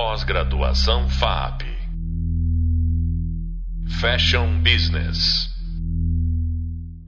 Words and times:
Pós-graduação 0.00 1.08
FAP. 1.08 1.62
Fashion 4.00 4.62
Business. 4.62 5.48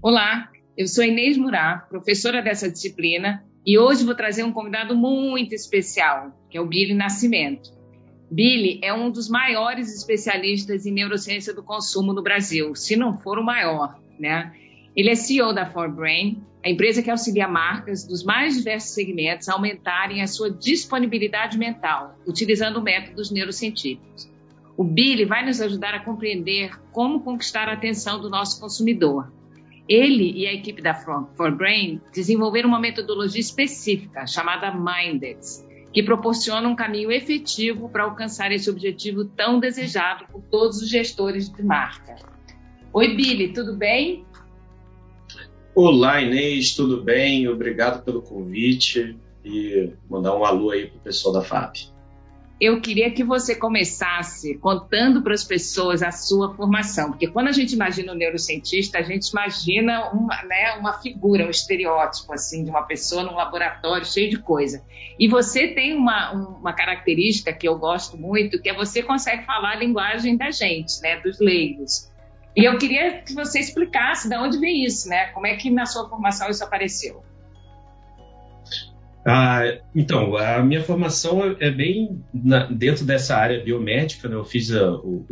Olá, 0.02 0.48
eu 0.76 0.88
sou 0.88 1.04
Inês 1.04 1.38
Murat, 1.38 1.88
professora 1.88 2.42
dessa 2.42 2.68
disciplina, 2.68 3.44
e 3.64 3.78
hoje 3.78 4.04
vou 4.04 4.16
trazer 4.16 4.42
um 4.42 4.50
convidado 4.50 4.96
muito 4.96 5.54
especial, 5.54 6.32
que 6.50 6.58
é 6.58 6.60
o 6.60 6.66
Billy 6.66 6.92
Nascimento. 6.92 7.70
Billy 8.28 8.80
é 8.82 8.92
um 8.92 9.08
dos 9.08 9.30
maiores 9.30 9.94
especialistas 9.96 10.84
em 10.84 10.90
neurociência 10.90 11.54
do 11.54 11.62
consumo 11.62 12.12
no 12.12 12.24
Brasil, 12.24 12.74
se 12.74 12.96
não 12.96 13.16
for 13.20 13.38
o 13.38 13.44
maior, 13.44 14.00
né? 14.18 14.52
Ele 14.96 15.10
é 15.10 15.14
CEO 15.14 15.54
da 15.54 15.64
ForBrain, 15.64 16.42
a 16.64 16.68
empresa 16.68 17.02
que 17.02 17.10
auxilia 17.10 17.48
marcas 17.48 18.06
dos 18.06 18.22
mais 18.22 18.56
diversos 18.56 18.90
segmentos 18.90 19.48
a 19.48 19.54
aumentarem 19.54 20.22
a 20.22 20.26
sua 20.26 20.50
disponibilidade 20.50 21.56
mental, 21.56 22.18
utilizando 22.26 22.82
métodos 22.82 23.30
neurocientíficos. 23.30 24.30
O 24.76 24.84
Billy 24.84 25.24
vai 25.24 25.44
nos 25.44 25.60
ajudar 25.60 25.94
a 25.94 26.04
compreender 26.04 26.78
como 26.92 27.20
conquistar 27.20 27.68
a 27.68 27.72
atenção 27.72 28.20
do 28.20 28.30
nosso 28.30 28.60
consumidor. 28.60 29.32
Ele 29.88 30.32
e 30.32 30.46
a 30.46 30.52
equipe 30.52 30.80
da 30.80 30.94
ForBrain 30.94 32.00
desenvolveram 32.12 32.68
uma 32.68 32.78
metodologia 32.78 33.40
específica 33.40 34.26
chamada 34.26 34.72
Mindex, 34.72 35.66
que 35.92 36.02
proporciona 36.02 36.68
um 36.68 36.76
caminho 36.76 37.10
efetivo 37.10 37.88
para 37.88 38.04
alcançar 38.04 38.52
esse 38.52 38.70
objetivo 38.70 39.24
tão 39.24 39.58
desejado 39.58 40.26
por 40.30 40.42
todos 40.42 40.80
os 40.80 40.88
gestores 40.88 41.50
de 41.50 41.62
marca. 41.62 42.16
Oi, 42.92 43.14
Billy, 43.16 43.52
tudo 43.52 43.76
bem? 43.76 44.24
Olá, 45.72 46.20
Inês, 46.20 46.74
tudo 46.74 47.00
bem? 47.00 47.46
Obrigado 47.46 48.04
pelo 48.04 48.20
convite 48.20 49.16
e 49.44 49.90
mandar 50.08 50.36
um 50.36 50.44
alô 50.44 50.70
aí 50.70 50.86
para 50.86 50.98
o 50.98 51.00
pessoal 51.00 51.32
da 51.32 51.42
FAP. 51.42 51.88
Eu 52.60 52.80
queria 52.80 53.10
que 53.10 53.24
você 53.24 53.54
começasse 53.54 54.58
contando 54.58 55.22
para 55.22 55.32
as 55.32 55.44
pessoas 55.44 56.02
a 56.02 56.10
sua 56.10 56.54
formação, 56.54 57.10
porque 57.10 57.28
quando 57.28 57.48
a 57.48 57.52
gente 57.52 57.72
imagina 57.72 58.12
um 58.12 58.16
neurocientista, 58.16 58.98
a 58.98 59.02
gente 59.02 59.28
imagina 59.28 60.10
uma, 60.10 60.42
né, 60.42 60.72
uma 60.78 60.92
figura, 61.00 61.46
um 61.46 61.50
estereótipo 61.50 62.34
assim 62.34 62.64
de 62.64 62.70
uma 62.70 62.82
pessoa 62.82 63.22
num 63.22 63.34
laboratório 63.34 64.04
cheio 64.04 64.28
de 64.28 64.38
coisa. 64.38 64.84
E 65.18 65.28
você 65.28 65.68
tem 65.68 65.96
uma, 65.96 66.32
uma 66.32 66.72
característica 66.74 67.52
que 67.52 67.66
eu 67.66 67.78
gosto 67.78 68.18
muito, 68.18 68.60
que 68.60 68.68
é 68.68 68.74
você 68.74 69.02
consegue 69.02 69.46
falar 69.46 69.70
a 69.70 69.76
linguagem 69.76 70.36
da 70.36 70.50
gente, 70.50 71.00
né, 71.00 71.18
dos 71.20 71.38
leigos. 71.38 72.09
E 72.56 72.64
eu 72.64 72.76
queria 72.78 73.22
que 73.22 73.34
você 73.34 73.60
explicasse 73.60 74.28
de 74.28 74.36
onde 74.36 74.58
vem 74.58 74.84
isso, 74.84 75.08
né? 75.08 75.26
Como 75.28 75.46
é 75.46 75.56
que 75.56 75.70
na 75.70 75.86
sua 75.86 76.08
formação 76.08 76.50
isso 76.50 76.64
apareceu? 76.64 77.22
Ah, 79.24 79.78
então, 79.94 80.36
a 80.36 80.62
minha 80.62 80.82
formação 80.82 81.56
é 81.60 81.70
bem 81.70 82.24
na, 82.32 82.64
dentro 82.64 83.04
dessa 83.04 83.36
área 83.36 83.62
biomédica. 83.62 84.28
Né? 84.28 84.34
Eu 84.34 84.44
fiz 84.44 84.72
a, 84.72 84.92
o, 84.92 85.24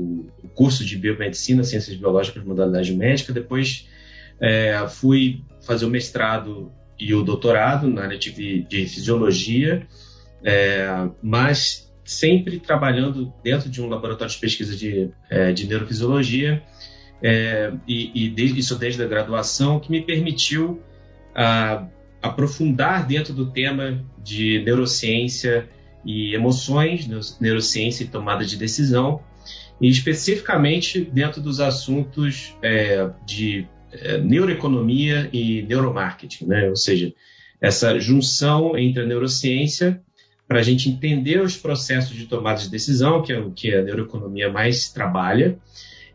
o, 0.45 0.49
curso 0.55 0.85
de 0.85 0.97
biomedicina, 0.97 1.65
ciências 1.65 1.97
biológicas, 1.97 2.45
modalidade 2.45 2.95
médica. 2.95 3.33
Depois 3.33 3.89
é, 4.41 4.87
fui 4.89 5.43
fazer 5.63 5.87
o 5.87 5.91
mestrado 5.91 6.71
e 6.99 7.15
o 7.15 7.23
doutorado 7.23 7.89
na 7.89 8.03
área 8.03 8.19
de, 8.19 8.63
de 8.63 8.87
fisiologia, 8.87 9.87
é, 10.45 11.09
mas 11.23 11.91
sempre 12.05 12.59
trabalhando 12.59 13.33
dentro 13.43 13.69
de 13.69 13.81
um 13.81 13.89
laboratório 13.89 14.33
de 14.33 14.41
pesquisa 14.41 14.75
de, 14.75 15.11
é, 15.31 15.53
de 15.53 15.67
neurofisiologia 15.67 16.63
é, 17.23 17.73
e, 17.87 18.27
e 18.27 18.31
desde, 18.31 18.61
isso 18.61 18.77
desde 18.77 19.03
a 19.03 19.07
graduação, 19.07 19.81
que 19.81 19.91
me 19.91 20.01
permitiu 20.01 20.83
ah, 21.35 21.87
aprofundar 22.23 23.07
dentro 23.07 23.33
do 23.33 23.51
tema 23.51 24.05
de 24.23 24.63
neurociência 24.65 25.69
e 26.05 26.35
emoções, 26.35 27.09
neurociência 27.41 28.05
e 28.05 28.09
tomada 28.09 28.45
de 28.45 28.57
decisão, 28.57 29.21
e 29.81 29.89
especificamente 29.89 31.01
dentro 31.01 31.41
dos 31.41 31.61
assuntos 31.61 32.57
é, 32.63 33.09
de 33.27 33.67
é, 33.93 34.19
neuroeconomia 34.19 35.29
e 35.33 35.63
neuromarketing, 35.63 36.47
né? 36.47 36.69
ou 36.69 36.77
seja, 36.77 37.13
essa 37.61 37.99
junção 37.99 38.77
entre 38.77 39.03
a 39.03 39.07
neurociência 39.07 40.01
para 40.47 40.61
a 40.61 40.63
gente 40.63 40.89
entender 40.89 41.41
os 41.41 41.57
processos 41.57 42.17
de 42.17 42.27
tomada 42.27 42.61
de 42.61 42.71
decisão, 42.71 43.23
que 43.23 43.33
é 43.33 43.39
o 43.39 43.51
que 43.51 43.75
a 43.75 43.83
neuroeconomia 43.83 44.51
mais 44.51 44.91
trabalha, 44.91 45.59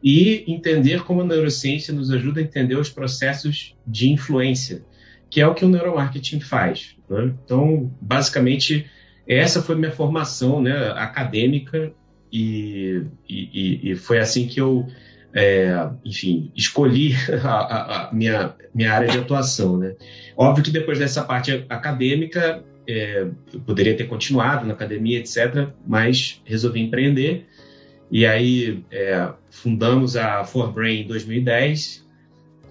e 0.04 0.44
entender 0.52 1.04
como 1.04 1.22
a 1.22 1.26
neurociência 1.26 1.94
nos 1.94 2.12
ajuda 2.12 2.42
a 2.42 2.44
entender 2.44 2.76
os 2.76 2.90
processos 2.90 3.74
de 3.88 4.10
influência, 4.10 4.84
que 5.30 5.40
é 5.40 5.48
o 5.48 5.54
que 5.54 5.64
o 5.64 5.70
neuromarketing 5.70 6.42
faz. 6.42 6.98
Né? 7.10 7.34
Então, 7.46 7.90
basicamente, 8.02 8.86
essa 9.26 9.62
foi 9.62 9.76
minha 9.76 9.92
formação 9.92 10.62
né, 10.62 10.92
acadêmica 10.96 11.94
e, 12.32 13.04
e, 13.30 13.92
e, 13.92 13.96
foi 13.96 14.20
assim 14.20 14.48
que 14.48 14.60
eu, 14.60 14.86
é, 15.34 15.88
enfim, 16.04 16.52
escolhi 16.54 17.14
a, 17.42 18.10
a, 18.10 18.14
minha, 18.14 18.54
minha 18.76 18.92
área 18.92 19.08
de 19.08 19.20
atuação. 19.20 19.78
Né? 19.78 19.96
Óbvio 20.36 20.66
que 20.66 20.72
depois 20.72 21.00
dessa 21.00 21.24
parte 21.24 21.66
acadêmica, 21.70 22.62
é, 22.86 23.28
eu 23.54 23.60
poderia 23.62 23.96
ter 23.96 24.06
continuado 24.06 24.66
na 24.66 24.74
academia, 24.74 25.20
etc., 25.20 25.70
mas 25.88 26.42
resolvi 26.44 26.82
empreender 26.82 27.48
e 28.14 28.28
aí 28.28 28.86
é, 28.92 29.28
fundamos 29.50 30.16
a 30.16 30.44
ForBrain 30.44 31.02
em 31.02 31.08
2010. 31.08 32.06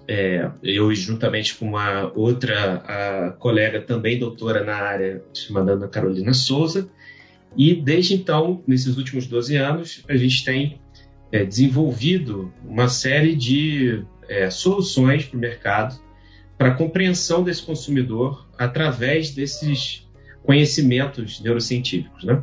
É, 0.07 0.49
eu, 0.63 0.95
juntamente 0.95 1.55
com 1.55 1.67
uma 1.67 2.09
outra 2.15 3.35
colega 3.39 3.81
também 3.81 4.17
doutora 4.17 4.63
na 4.63 4.75
área, 4.75 5.21
chamada 5.33 5.73
Ana 5.73 5.89
Carolina 5.89 6.33
Souza. 6.33 6.89
E 7.57 7.75
desde 7.75 8.13
então, 8.13 8.63
nesses 8.65 8.95
últimos 8.95 9.27
12 9.27 9.57
anos, 9.57 10.01
a 10.07 10.15
gente 10.15 10.45
tem 10.45 10.79
é, 11.29 11.43
desenvolvido 11.43 12.53
uma 12.63 12.87
série 12.87 13.35
de 13.35 14.01
é, 14.29 14.49
soluções 14.49 15.25
para 15.25 15.35
o 15.35 15.41
mercado 15.41 15.99
para 16.57 16.69
a 16.69 16.73
compreensão 16.73 17.43
desse 17.43 17.63
consumidor 17.63 18.47
através 18.57 19.31
desses 19.31 20.07
conhecimentos 20.45 21.41
neurocientíficos, 21.41 22.23
né? 22.23 22.41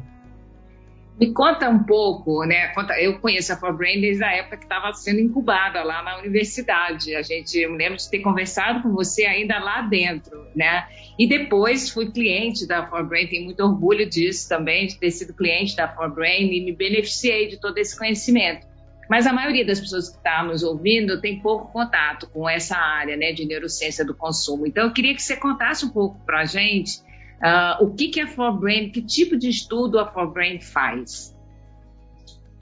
Me 1.21 1.35
conta 1.35 1.69
um 1.69 1.85
pouco, 1.85 2.47
né? 2.47 2.73
Eu 2.99 3.19
conheço 3.19 3.53
a 3.53 3.57
ForBrain 3.57 4.01
desde 4.01 4.25
a 4.25 4.33
época 4.33 4.57
que 4.57 4.65
estava 4.65 4.91
sendo 4.95 5.21
incubada 5.21 5.83
lá 5.83 6.03
na 6.03 6.19
universidade. 6.19 7.15
A 7.15 7.21
gente, 7.21 7.59
eu 7.59 7.71
me 7.71 7.77
lembro 7.77 7.99
de 7.99 8.09
ter 8.09 8.21
conversado 8.21 8.83
com 8.83 8.91
você 8.91 9.27
ainda 9.27 9.59
lá 9.59 9.83
dentro, 9.83 10.47
né? 10.57 10.89
E 11.19 11.29
depois 11.29 11.91
fui 11.91 12.11
cliente 12.11 12.67
da 12.67 12.87
ForBrain, 12.87 13.27
tenho 13.27 13.45
muito 13.45 13.63
orgulho 13.63 14.09
disso 14.09 14.49
também, 14.49 14.87
de 14.87 14.99
ter 14.99 15.11
sido 15.11 15.35
cliente 15.35 15.77
da 15.77 15.87
ForBrain 15.87 16.55
e 16.55 16.65
me 16.65 16.73
beneficiei 16.73 17.49
de 17.49 17.61
todo 17.61 17.77
esse 17.77 17.99
conhecimento. 17.99 18.67
Mas 19.07 19.27
a 19.27 19.33
maioria 19.33 19.67
das 19.67 19.79
pessoas 19.79 20.09
que 20.09 20.17
estão 20.17 20.33
tá 20.33 20.43
nos 20.45 20.63
ouvindo 20.63 21.21
tem 21.21 21.39
pouco 21.41 21.71
contato 21.71 22.31
com 22.31 22.49
essa 22.49 22.79
área, 22.79 23.15
né, 23.19 23.33
de 23.33 23.45
neurociência 23.45 24.07
do 24.07 24.15
consumo. 24.15 24.67
Então 24.67 24.85
eu 24.85 24.93
queria 24.95 25.15
que 25.15 25.23
você 25.23 25.37
contasse 25.37 25.85
um 25.85 25.91
pouco 25.91 26.19
para 26.25 26.41
a 26.41 26.45
gente 26.47 27.10
Uh, 27.43 27.85
o 27.85 27.95
que, 27.95 28.09
que 28.09 28.21
a 28.21 28.27
ForBrain, 28.27 28.91
que 28.91 29.01
tipo 29.01 29.37
de 29.37 29.49
estudo 29.49 29.99
a 29.99 30.07
ForBrain 30.07 30.61
faz? 30.61 31.35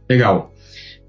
Legal. 0.09 0.55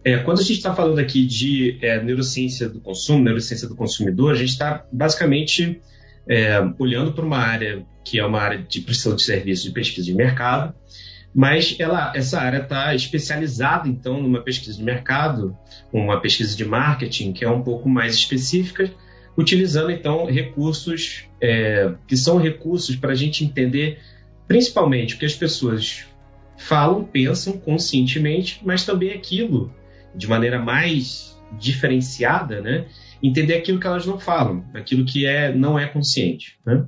É, 0.03 0.18
quando 0.18 0.40
a 0.40 0.44
gente 0.44 0.57
está 0.57 0.74
falando 0.74 0.97
aqui 1.00 1.25
de 1.25 1.78
é, 1.81 2.02
neurociência 2.02 2.68
do 2.68 2.80
consumo, 2.80 3.24
neurociência 3.24 3.68
do 3.68 3.75
consumidor, 3.75 4.31
a 4.31 4.35
gente 4.35 4.50
está 4.50 4.85
basicamente 4.91 5.81
é, 6.28 6.59
olhando 6.80 7.12
para 7.13 7.25
uma 7.25 7.38
área 7.38 7.85
que 8.03 8.18
é 8.18 8.25
uma 8.25 8.40
área 8.40 8.57
de 8.57 8.81
prestação 8.81 9.16
de 9.16 9.22
serviços 9.22 9.66
de 9.66 9.72
pesquisa 9.72 10.06
de 10.06 10.13
mercado, 10.16 10.74
mas 11.34 11.75
ela, 11.78 12.12
essa 12.16 12.40
área 12.40 12.59
está 12.59 12.96
especializada, 12.96 13.88
então, 13.88 14.22
numa 14.22 14.41
pesquisa 14.41 14.78
de 14.78 14.84
mercado, 14.84 15.56
uma 15.94 16.19
pesquisa 16.19 16.56
de 16.57 16.66
marketing, 16.66 17.34
que 17.34 17.46
é 17.46 17.50
um 17.50 17.62
pouco 17.62 17.88
mais 17.88 18.16
específica, 18.16 18.91
utilizando 19.39 19.89
então 19.89 20.25
recursos 20.25 21.23
é, 21.41 21.94
que 22.05 22.17
são 22.17 22.38
recursos 22.38 22.97
para 22.97 23.13
a 23.13 23.16
gente 23.16 23.45
entender 23.45 24.00
principalmente 24.45 25.16
o 25.16 25.17
que 25.17 25.25
as 25.25 25.33
pessoas 25.33 26.05
falam, 26.57 27.05
pensam 27.05 27.57
conscientemente, 27.57 28.59
mas 28.65 28.86
também 28.86 29.13
aquilo 29.13 29.74
de 30.13 30.27
maneira 30.27 30.59
mais 30.59 31.39
diferenciada, 31.57 32.59
né? 32.59 32.86
Entender 33.24 33.56
aquilo 33.56 33.80
que 33.80 33.88
elas 33.88 34.06
não 34.06 34.19
falam, 34.19 34.65
aquilo 34.74 35.06
que 35.06 35.25
é 35.25 35.53
não 35.53 35.80
é 35.80 35.88
consciente. 35.88 36.57
Né? 36.65 36.86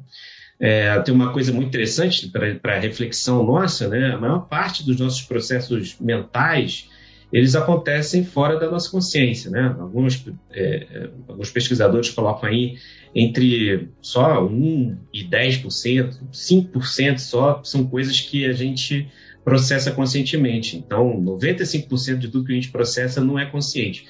É, 0.59 1.00
tem 1.00 1.13
uma 1.13 1.31
coisa 1.31 1.53
muito 1.53 1.69
interessante 1.69 2.27
para 2.27 2.75
a 2.75 2.80
reflexão 2.80 3.45
nossa, 3.45 3.88
né? 3.88 4.12
A 4.13 4.18
maior 4.18 4.39
parte 4.48 4.86
dos 4.86 5.00
nossos 5.00 5.21
processos 5.21 5.98
mentais 6.01 6.89
eles 7.31 7.56
acontecem 7.56 8.24
fora 8.24 8.60
da 8.60 8.69
nossa 8.69 8.89
consciência. 8.89 9.50
Né? 9.50 9.75
Alguns, 9.80 10.25
é, 10.51 10.88
é 10.92 11.10
alguns 11.28 11.50
pesquisadores 11.50 12.10
colocam 12.10 12.50
aí 12.50 12.78
entre 13.16 13.89
só 14.01 14.45
1 14.45 14.98
e 15.13 15.24
10%, 15.24 16.19
5% 16.31 17.18
só 17.18 17.62
são 17.63 17.86
coisas 17.86 18.19
que 18.19 18.45
a 18.45 18.54
gente 18.54 19.07
processa 19.44 19.92
conscientemente. 19.92 20.78
Então, 20.78 21.22
95% 21.22 22.18
de 22.18 22.28
tudo 22.28 22.45
que 22.45 22.51
a 22.51 22.56
gente 22.56 22.72
processa 22.72 23.22
não 23.22 23.39
é 23.39 23.45
consciente. 23.45 24.07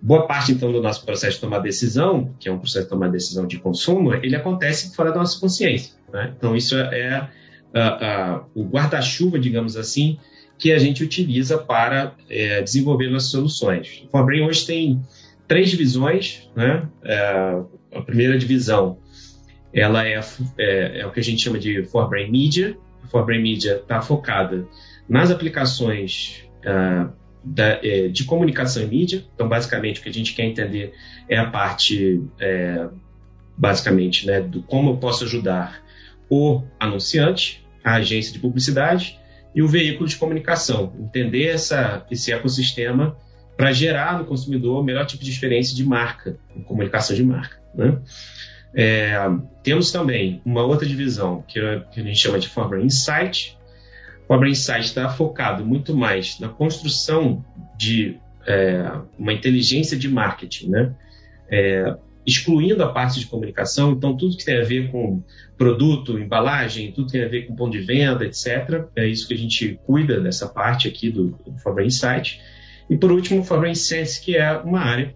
Boa 0.00 0.26
parte, 0.26 0.52
então, 0.52 0.70
do 0.70 0.80
nosso 0.80 1.04
processo 1.04 1.34
de 1.36 1.40
tomar 1.40 1.58
decisão, 1.58 2.32
que 2.38 2.48
é 2.48 2.52
um 2.52 2.58
processo 2.58 2.84
de 2.84 2.90
tomar 2.90 3.08
decisão 3.08 3.46
de 3.46 3.58
consumo, 3.58 4.14
ele 4.14 4.36
acontece 4.36 4.94
fora 4.94 5.10
da 5.10 5.18
nossa 5.18 5.40
consciência. 5.40 5.94
Né? 6.12 6.32
Então, 6.36 6.54
isso 6.54 6.76
é, 6.76 7.28
é 7.74 8.40
o 8.54 8.62
guarda-chuva, 8.62 9.38
digamos 9.38 9.76
assim, 9.76 10.18
que 10.58 10.72
a 10.72 10.78
gente 10.78 11.04
utiliza 11.04 11.56
para 11.56 12.14
é, 12.28 12.60
desenvolver 12.60 13.08
nossas 13.08 13.30
soluções. 13.30 14.02
O 14.06 14.10
Forbrain 14.10 14.42
hoje 14.42 14.66
tem 14.66 15.00
três 15.46 15.70
divisões. 15.70 16.50
Né? 16.54 16.88
É, 17.04 17.62
a 17.94 18.02
primeira 18.02 18.36
divisão 18.36 18.98
ela 19.72 20.06
é, 20.06 20.20
é, 20.58 21.00
é, 21.00 21.06
o 21.06 21.12
que 21.12 21.20
a 21.20 21.22
gente 21.22 21.42
chama 21.42 21.58
de 21.58 21.84
Forbrain 21.84 22.30
Media. 22.30 22.76
A 23.04 23.06
Forbrain 23.06 23.40
Media 23.40 23.76
está 23.76 24.02
focada 24.02 24.66
nas 25.08 25.30
aplicações 25.30 26.44
uh, 26.64 27.10
da, 27.44 27.78
é, 27.82 28.08
de 28.08 28.24
comunicação 28.24 28.82
e 28.82 28.86
mídia. 28.86 29.24
Então, 29.34 29.48
basicamente, 29.48 30.00
o 30.00 30.02
que 30.02 30.08
a 30.08 30.12
gente 30.12 30.34
quer 30.34 30.44
entender 30.44 30.92
é 31.28 31.38
a 31.38 31.46
parte, 31.46 32.22
é, 32.40 32.88
basicamente, 33.56 34.26
né, 34.26 34.40
do 34.40 34.62
como 34.62 34.90
eu 34.90 34.96
posso 34.96 35.24
ajudar 35.24 35.82
o 36.28 36.62
anunciante, 36.78 37.64
a 37.82 37.94
agência 37.94 38.32
de 38.32 38.38
publicidade 38.38 39.18
e 39.54 39.62
o 39.62 39.68
veículo 39.68 40.08
de 40.08 40.16
comunicação. 40.16 40.92
Entender 40.98 41.48
essa, 41.48 42.06
esse 42.10 42.32
ecossistema 42.32 43.16
para 43.56 43.72
gerar 43.72 44.18
no 44.18 44.24
consumidor 44.24 44.80
o 44.80 44.84
melhor 44.84 45.04
tipo 45.06 45.24
de 45.24 45.30
experiência 45.30 45.74
de 45.74 45.84
marca, 45.84 46.36
em 46.54 46.62
comunicação 46.62 47.14
de 47.14 47.24
marca. 47.24 47.58
Né? 47.74 47.98
É, 48.74 49.16
temos 49.62 49.90
também 49.90 50.40
uma 50.44 50.62
outra 50.62 50.86
divisão 50.86 51.42
que, 51.46 51.60
que 51.92 52.00
a 52.00 52.02
gente 52.02 52.18
chama 52.18 52.38
de 52.38 52.48
Forma 52.48 52.80
Insight, 52.80 53.58
o 54.28 54.34
Abra 54.34 54.50
Insight 54.50 54.80
está 54.80 55.08
focado 55.08 55.64
muito 55.64 55.96
mais 55.96 56.38
na 56.38 56.48
construção 56.48 57.42
de 57.78 58.18
é, 58.46 58.92
uma 59.18 59.32
inteligência 59.32 59.96
de 59.96 60.08
marketing, 60.08 60.68
né? 60.68 60.94
É, 61.50 61.96
excluindo 62.28 62.82
a 62.82 62.92
parte 62.92 63.18
de 63.18 63.26
comunicação, 63.26 63.92
então 63.92 64.14
tudo 64.14 64.36
que 64.36 64.44
tem 64.44 64.60
a 64.60 64.64
ver 64.64 64.90
com 64.90 65.22
produto, 65.56 66.18
embalagem, 66.18 66.92
tudo 66.92 67.06
que 67.06 67.12
tem 67.12 67.24
a 67.24 67.28
ver 67.28 67.46
com 67.46 67.56
ponto 67.56 67.72
de 67.72 67.80
venda, 67.80 68.26
etc. 68.26 68.84
É 68.94 69.06
isso 69.06 69.26
que 69.26 69.32
a 69.32 69.38
gente 69.38 69.80
cuida 69.86 70.20
dessa 70.20 70.46
parte 70.46 70.86
aqui 70.86 71.08
do, 71.08 71.28
do 71.46 71.58
Fabra 71.58 71.86
Insight. 71.86 72.38
E 72.90 72.98
por 72.98 73.10
último, 73.10 73.40
o 73.40 73.44
Fabra 73.44 73.74
Sense, 73.74 74.20
que 74.20 74.36
é 74.36 74.52
uma 74.58 74.80
área 74.80 75.14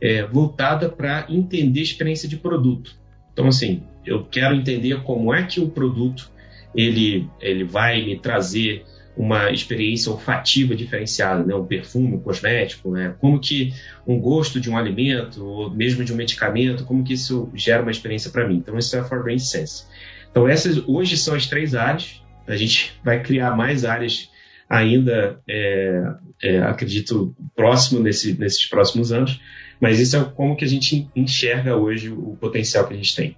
é, 0.00 0.22
voltada 0.22 0.88
para 0.88 1.26
entender 1.28 1.80
a 1.80 1.82
experiência 1.82 2.28
de 2.28 2.36
produto. 2.36 2.94
Então, 3.32 3.48
assim, 3.48 3.82
eu 4.06 4.24
quero 4.24 4.54
entender 4.54 5.02
como 5.02 5.34
é 5.34 5.42
que 5.42 5.60
o 5.60 5.68
produto 5.68 6.30
ele, 6.72 7.28
ele 7.40 7.64
vai 7.64 8.04
me 8.04 8.16
trazer 8.16 8.84
uma 9.16 9.50
experiência 9.50 10.10
olfativa 10.10 10.74
diferenciada, 10.74 11.44
né? 11.44 11.54
um 11.54 11.64
perfume, 11.64 12.14
um 12.14 12.20
cosmético, 12.20 12.90
né? 12.90 13.14
como 13.20 13.38
que 13.38 13.72
um 14.06 14.18
gosto 14.18 14.60
de 14.60 14.68
um 14.68 14.76
alimento 14.76 15.44
ou 15.44 15.70
mesmo 15.70 16.04
de 16.04 16.12
um 16.12 16.16
medicamento, 16.16 16.84
como 16.84 17.04
que 17.04 17.12
isso 17.14 17.48
gera 17.54 17.82
uma 17.82 17.90
experiência 17.90 18.30
para 18.30 18.46
mim. 18.46 18.56
Então, 18.56 18.76
isso 18.76 18.96
é 18.96 19.00
a 19.00 19.04
For 19.04 19.22
Brain 19.22 19.38
Sense. 19.38 19.84
Então, 20.30 20.48
essas 20.48 20.82
hoje 20.88 21.16
são 21.16 21.34
as 21.34 21.46
três 21.46 21.74
áreas. 21.74 22.20
A 22.46 22.56
gente 22.56 22.92
vai 23.04 23.22
criar 23.22 23.56
mais 23.56 23.84
áreas 23.84 24.30
ainda, 24.68 25.40
é, 25.48 26.02
é, 26.42 26.58
acredito, 26.62 27.34
próximo 27.54 28.00
nesse, 28.00 28.38
nesses 28.38 28.66
próximos 28.66 29.12
anos, 29.12 29.40
mas 29.80 30.00
isso 30.00 30.16
é 30.16 30.24
como 30.24 30.56
que 30.56 30.64
a 30.64 30.68
gente 30.68 31.08
enxerga 31.14 31.76
hoje 31.76 32.10
o 32.10 32.36
potencial 32.40 32.86
que 32.86 32.94
a 32.94 32.96
gente 32.96 33.14
tem. 33.14 33.36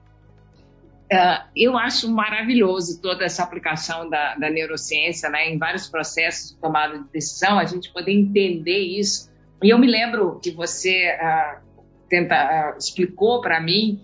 Uh, 1.12 1.48
eu 1.54 1.78
acho 1.78 2.10
maravilhoso 2.10 3.00
toda 3.00 3.24
essa 3.24 3.44
aplicação 3.44 4.10
da, 4.10 4.34
da, 4.34 4.50
neurociência 4.50 5.30
né, 5.30 5.48
em 5.48 5.56
vários 5.56 5.86
processos 5.86 6.50
de 6.50 6.56
tomada 6.56 6.98
de 6.98 7.04
decisão, 7.12 7.60
a 7.60 7.64
gente 7.64 7.92
poder 7.92 8.10
entender 8.10 8.78
isso. 8.78 9.30
E 9.62 9.70
eu 9.70 9.78
me 9.78 9.86
lembro 9.86 10.40
que 10.42 10.50
você 10.50 11.14
uh, 11.14 11.60
tenta, 12.08 12.72
uh, 12.74 12.76
explicou 12.76 13.40
para 13.40 13.60
mim 13.60 14.02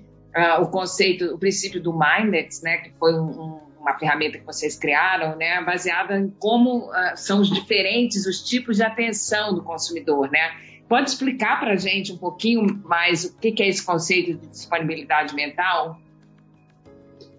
o 0.62 0.66
conceito, 0.69 1.26
o 1.34 1.38
princípio 1.38 1.78
do 1.78 1.93
Mindex, 1.93 2.62
né, 2.62 2.78
que 2.78 2.90
foi 2.99 3.12
um, 3.12 3.60
uma 3.78 3.98
ferramenta 3.98 4.38
que 4.38 4.46
vocês 4.46 4.78
criaram, 4.78 5.37
né, 5.37 5.62
baseada 5.62 6.16
em 6.16 6.31
como 6.38 6.90
são 7.16 7.43
os 7.43 7.50
diferentes 7.50 8.25
os 8.25 8.40
tipos 8.40 8.78
de 8.78 8.82
atenção 8.82 9.55
do 9.55 9.62
consumidor, 9.62 10.31
né? 10.31 10.52
Pode 10.88 11.10
explicar 11.10 11.60
para 11.60 11.72
a 11.72 11.76
gente 11.76 12.12
um 12.12 12.16
pouquinho 12.16 12.64
mais 12.82 13.25
o 13.25 13.38
que, 13.38 13.52
que 13.52 13.62
é 13.62 13.69
esse 13.69 13.84
conceito 13.84 14.38
de 14.38 14.46
disponibilidade 14.46 15.34
mental? 15.34 16.00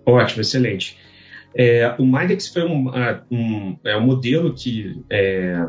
Ótimo, 0.06 0.42
excelente. 0.42 0.98
É, 1.56 1.94
o 2.00 2.06
Mindex 2.06 2.48
foi 2.48 2.64
um, 2.64 2.90
um, 3.32 3.78
é 3.84 3.96
um 3.96 4.02
modelo 4.02 4.54
que 4.54 5.04
é, 5.10 5.66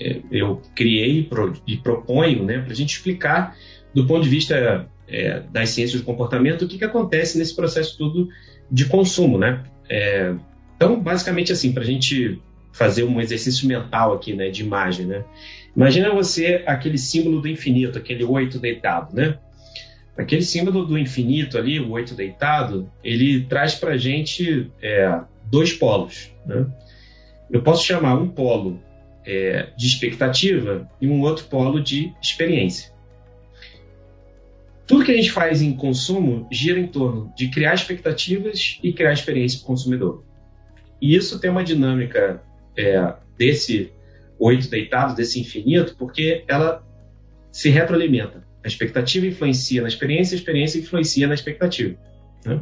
é, 0.00 0.20
eu 0.30 0.60
criei 0.74 1.22
pro, 1.22 1.52
e 1.66 1.76
proponho 1.76 2.44
né, 2.44 2.58
para 2.58 2.72
a 2.72 2.76
gente 2.76 2.96
explicar, 2.96 3.56
do 3.94 4.06
ponto 4.06 4.22
de 4.22 4.28
vista 4.28 4.88
é, 5.06 5.40
das 5.50 5.70
ciências 5.70 6.00
do 6.00 6.04
comportamento, 6.04 6.62
o 6.62 6.68
que, 6.68 6.78
que 6.78 6.84
acontece 6.84 7.38
nesse 7.38 7.54
processo 7.54 7.96
todo 7.96 8.28
de 8.70 8.84
consumo. 8.86 9.38
Né? 9.38 9.62
É, 9.88 10.34
então, 10.76 11.00
basicamente 11.00 11.52
assim, 11.52 11.72
para 11.72 11.82
a 11.82 11.86
gente 11.86 12.40
fazer 12.72 13.04
um 13.04 13.20
exercício 13.20 13.66
mental 13.66 14.14
aqui, 14.14 14.34
né, 14.34 14.50
de 14.50 14.62
imagem, 14.62 15.06
né? 15.06 15.24
Imagina 15.74 16.14
você 16.14 16.62
aquele 16.66 16.98
símbolo 16.98 17.40
do 17.40 17.48
infinito, 17.48 17.98
aquele 17.98 18.24
oito 18.24 18.58
deitado, 18.58 19.14
né? 19.14 19.38
Aquele 20.18 20.42
símbolo 20.42 20.84
do 20.84 20.98
infinito 20.98 21.56
ali, 21.56 21.78
o 21.78 21.92
oito 21.92 22.12
deitado, 22.12 22.90
ele 23.04 23.42
traz 23.44 23.76
para 23.76 23.96
gente 23.96 24.68
é, 24.82 25.20
dois 25.44 25.72
polos. 25.72 26.32
Né? 26.44 26.66
Eu 27.48 27.62
posso 27.62 27.86
chamar 27.86 28.16
um 28.16 28.28
polo 28.28 28.82
é, 29.24 29.68
de 29.76 29.86
expectativa 29.86 30.90
e 31.00 31.06
um 31.06 31.20
outro 31.20 31.44
polo 31.44 31.80
de 31.80 32.12
experiência. 32.20 32.92
Tudo 34.88 35.04
que 35.04 35.12
a 35.12 35.16
gente 35.16 35.30
faz 35.30 35.62
em 35.62 35.72
consumo 35.72 36.48
gira 36.50 36.80
em 36.80 36.88
torno 36.88 37.32
de 37.36 37.48
criar 37.48 37.74
expectativas 37.74 38.80
e 38.82 38.92
criar 38.92 39.12
experiência 39.12 39.58
para 39.60 39.66
o 39.66 39.68
consumidor. 39.68 40.24
E 41.00 41.14
isso 41.14 41.38
tem 41.38 41.48
uma 41.48 41.62
dinâmica 41.62 42.42
é, 42.76 43.14
desse 43.36 43.92
oito 44.36 44.68
deitados, 44.68 45.14
desse 45.14 45.38
infinito, 45.38 45.94
porque 45.96 46.42
ela 46.48 46.84
se 47.52 47.68
retroalimenta. 47.68 48.47
A 48.64 48.68
expectativa 48.68 49.26
influencia 49.26 49.82
na 49.82 49.88
experiência, 49.88 50.34
a 50.34 50.38
experiência 50.38 50.78
influencia 50.78 51.26
na 51.26 51.34
expectativa. 51.34 51.96
Né? 52.44 52.60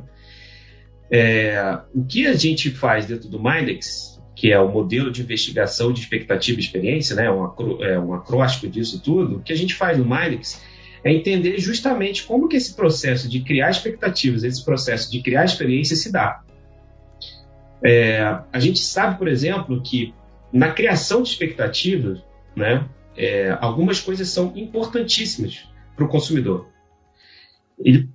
É, 1.11 1.79
o 1.95 2.05
que 2.05 2.27
a 2.27 2.35
gente 2.35 2.71
faz 2.71 3.07
dentro 3.07 3.29
do 3.29 3.43
Mindex, 3.43 4.21
que 4.35 4.53
é 4.53 4.59
o 4.59 4.71
modelo 4.71 5.11
de 5.11 5.23
investigação 5.23 5.93
de 5.93 6.01
expectativa 6.01 6.59
e 6.59 6.63
experiência, 6.63 7.17
né, 7.17 7.31
um, 7.31 7.45
acro, 7.45 7.83
é 7.83 7.99
um 7.99 8.13
acróstico 8.13 8.69
disso 8.69 9.01
tudo, 9.03 9.37
o 9.37 9.43
que 9.43 9.53
a 9.53 9.57
gente 9.57 9.75
faz 9.75 9.97
no 9.97 10.05
Mindex 10.05 10.61
é 11.05 11.13
entender 11.13 11.59
justamente 11.59 12.25
como 12.25 12.49
que 12.49 12.57
esse 12.57 12.75
processo 12.75 13.29
de 13.29 13.41
criar 13.41 13.71
expectativas, 13.71 14.43
esse 14.43 14.65
processo 14.65 15.11
de 15.11 15.23
criar 15.23 15.45
experiência 15.45 15.95
se 15.95 16.11
dá. 16.11 16.43
É, 17.85 18.41
a 18.53 18.59
gente 18.59 18.81
sabe, 18.81 19.17
por 19.17 19.29
exemplo, 19.29 19.81
que 19.83 20.13
na 20.53 20.73
criação 20.73 21.23
de 21.23 21.29
expectativas, 21.29 22.19
né, 22.57 22.89
é, 23.17 23.57
algumas 23.61 24.01
coisas 24.01 24.29
são 24.29 24.53
importantíssimas 24.57 25.65
para 25.97 26.05
o 26.05 26.09
consumidor. 26.09 26.69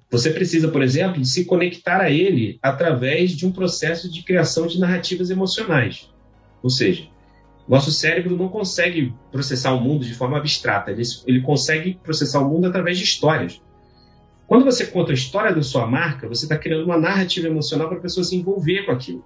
Você 0.09 0.31
precisa, 0.31 0.69
por 0.69 0.81
exemplo, 0.81 1.23
se 1.25 1.45
conectar 1.45 2.01
a 2.01 2.09
ele 2.09 2.57
através 2.61 3.31
de 3.31 3.45
um 3.45 3.51
processo 3.51 4.11
de 4.11 4.23
criação 4.23 4.65
de 4.65 4.79
narrativas 4.79 5.29
emocionais. 5.29 6.09
Ou 6.63 6.69
seja, 6.69 7.07
nosso 7.67 7.91
cérebro 7.91 8.35
não 8.35 8.50
consegue 8.50 9.13
processar 9.31 9.73
o 9.73 9.79
mundo 9.79 10.03
de 10.03 10.13
forma 10.13 10.38
abstrata, 10.38 10.91
ele, 10.91 11.03
ele 11.27 11.41
consegue 11.41 12.00
processar 12.03 12.39
o 12.39 12.50
mundo 12.50 12.67
através 12.67 12.97
de 12.97 13.03
histórias. 13.03 13.61
Quando 14.47 14.65
você 14.65 14.85
conta 14.85 15.11
a 15.11 15.13
história 15.13 15.55
da 15.55 15.63
sua 15.63 15.88
marca, 15.88 16.27
você 16.27 16.45
está 16.45 16.57
criando 16.57 16.83
uma 16.83 16.97
narrativa 16.97 17.47
emocional 17.47 17.88
para 17.88 18.00
a 18.00 18.01
pessoa 18.01 18.23
se 18.23 18.35
envolver 18.35 18.85
com 18.85 18.91
aquilo. 18.91 19.23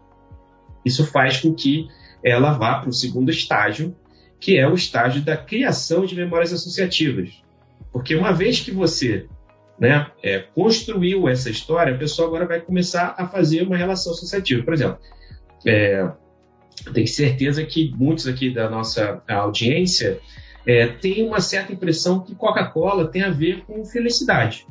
Isso 0.85 1.05
faz 1.07 1.37
com 1.37 1.53
que 1.53 1.87
ela 2.23 2.53
vá 2.53 2.75
para 2.79 2.89
o 2.89 2.93
segundo 2.93 3.31
estágio, 3.31 3.95
que 4.39 4.57
é 4.57 4.67
o 4.67 4.75
estágio 4.75 5.23
da 5.23 5.35
criação 5.35 6.05
de 6.05 6.15
memórias 6.15 6.53
associativas. 6.53 7.41
Porque 7.95 8.13
uma 8.13 8.33
vez 8.33 8.59
que 8.59 8.71
você 8.71 9.25
né, 9.79 10.11
é, 10.21 10.39
construiu 10.39 11.29
essa 11.29 11.49
história, 11.49 11.95
a 11.95 11.97
pessoa 11.97 12.27
agora 12.27 12.45
vai 12.45 12.59
começar 12.59 13.15
a 13.17 13.25
fazer 13.25 13.61
uma 13.65 13.77
relação 13.77 14.11
associativa. 14.11 14.61
Por 14.65 14.73
exemplo, 14.73 14.99
é, 15.65 16.05
tenho 16.93 17.07
certeza 17.07 17.63
que 17.63 17.93
muitos 17.95 18.27
aqui 18.27 18.53
da 18.53 18.69
nossa 18.69 19.23
audiência 19.29 20.19
é, 20.67 20.87
têm 20.87 21.25
uma 21.25 21.39
certa 21.39 21.71
impressão 21.71 22.19
que 22.19 22.35
Coca-Cola 22.35 23.07
tem 23.07 23.23
a 23.23 23.29
ver 23.29 23.61
com 23.61 23.85
felicidade. 23.85 24.67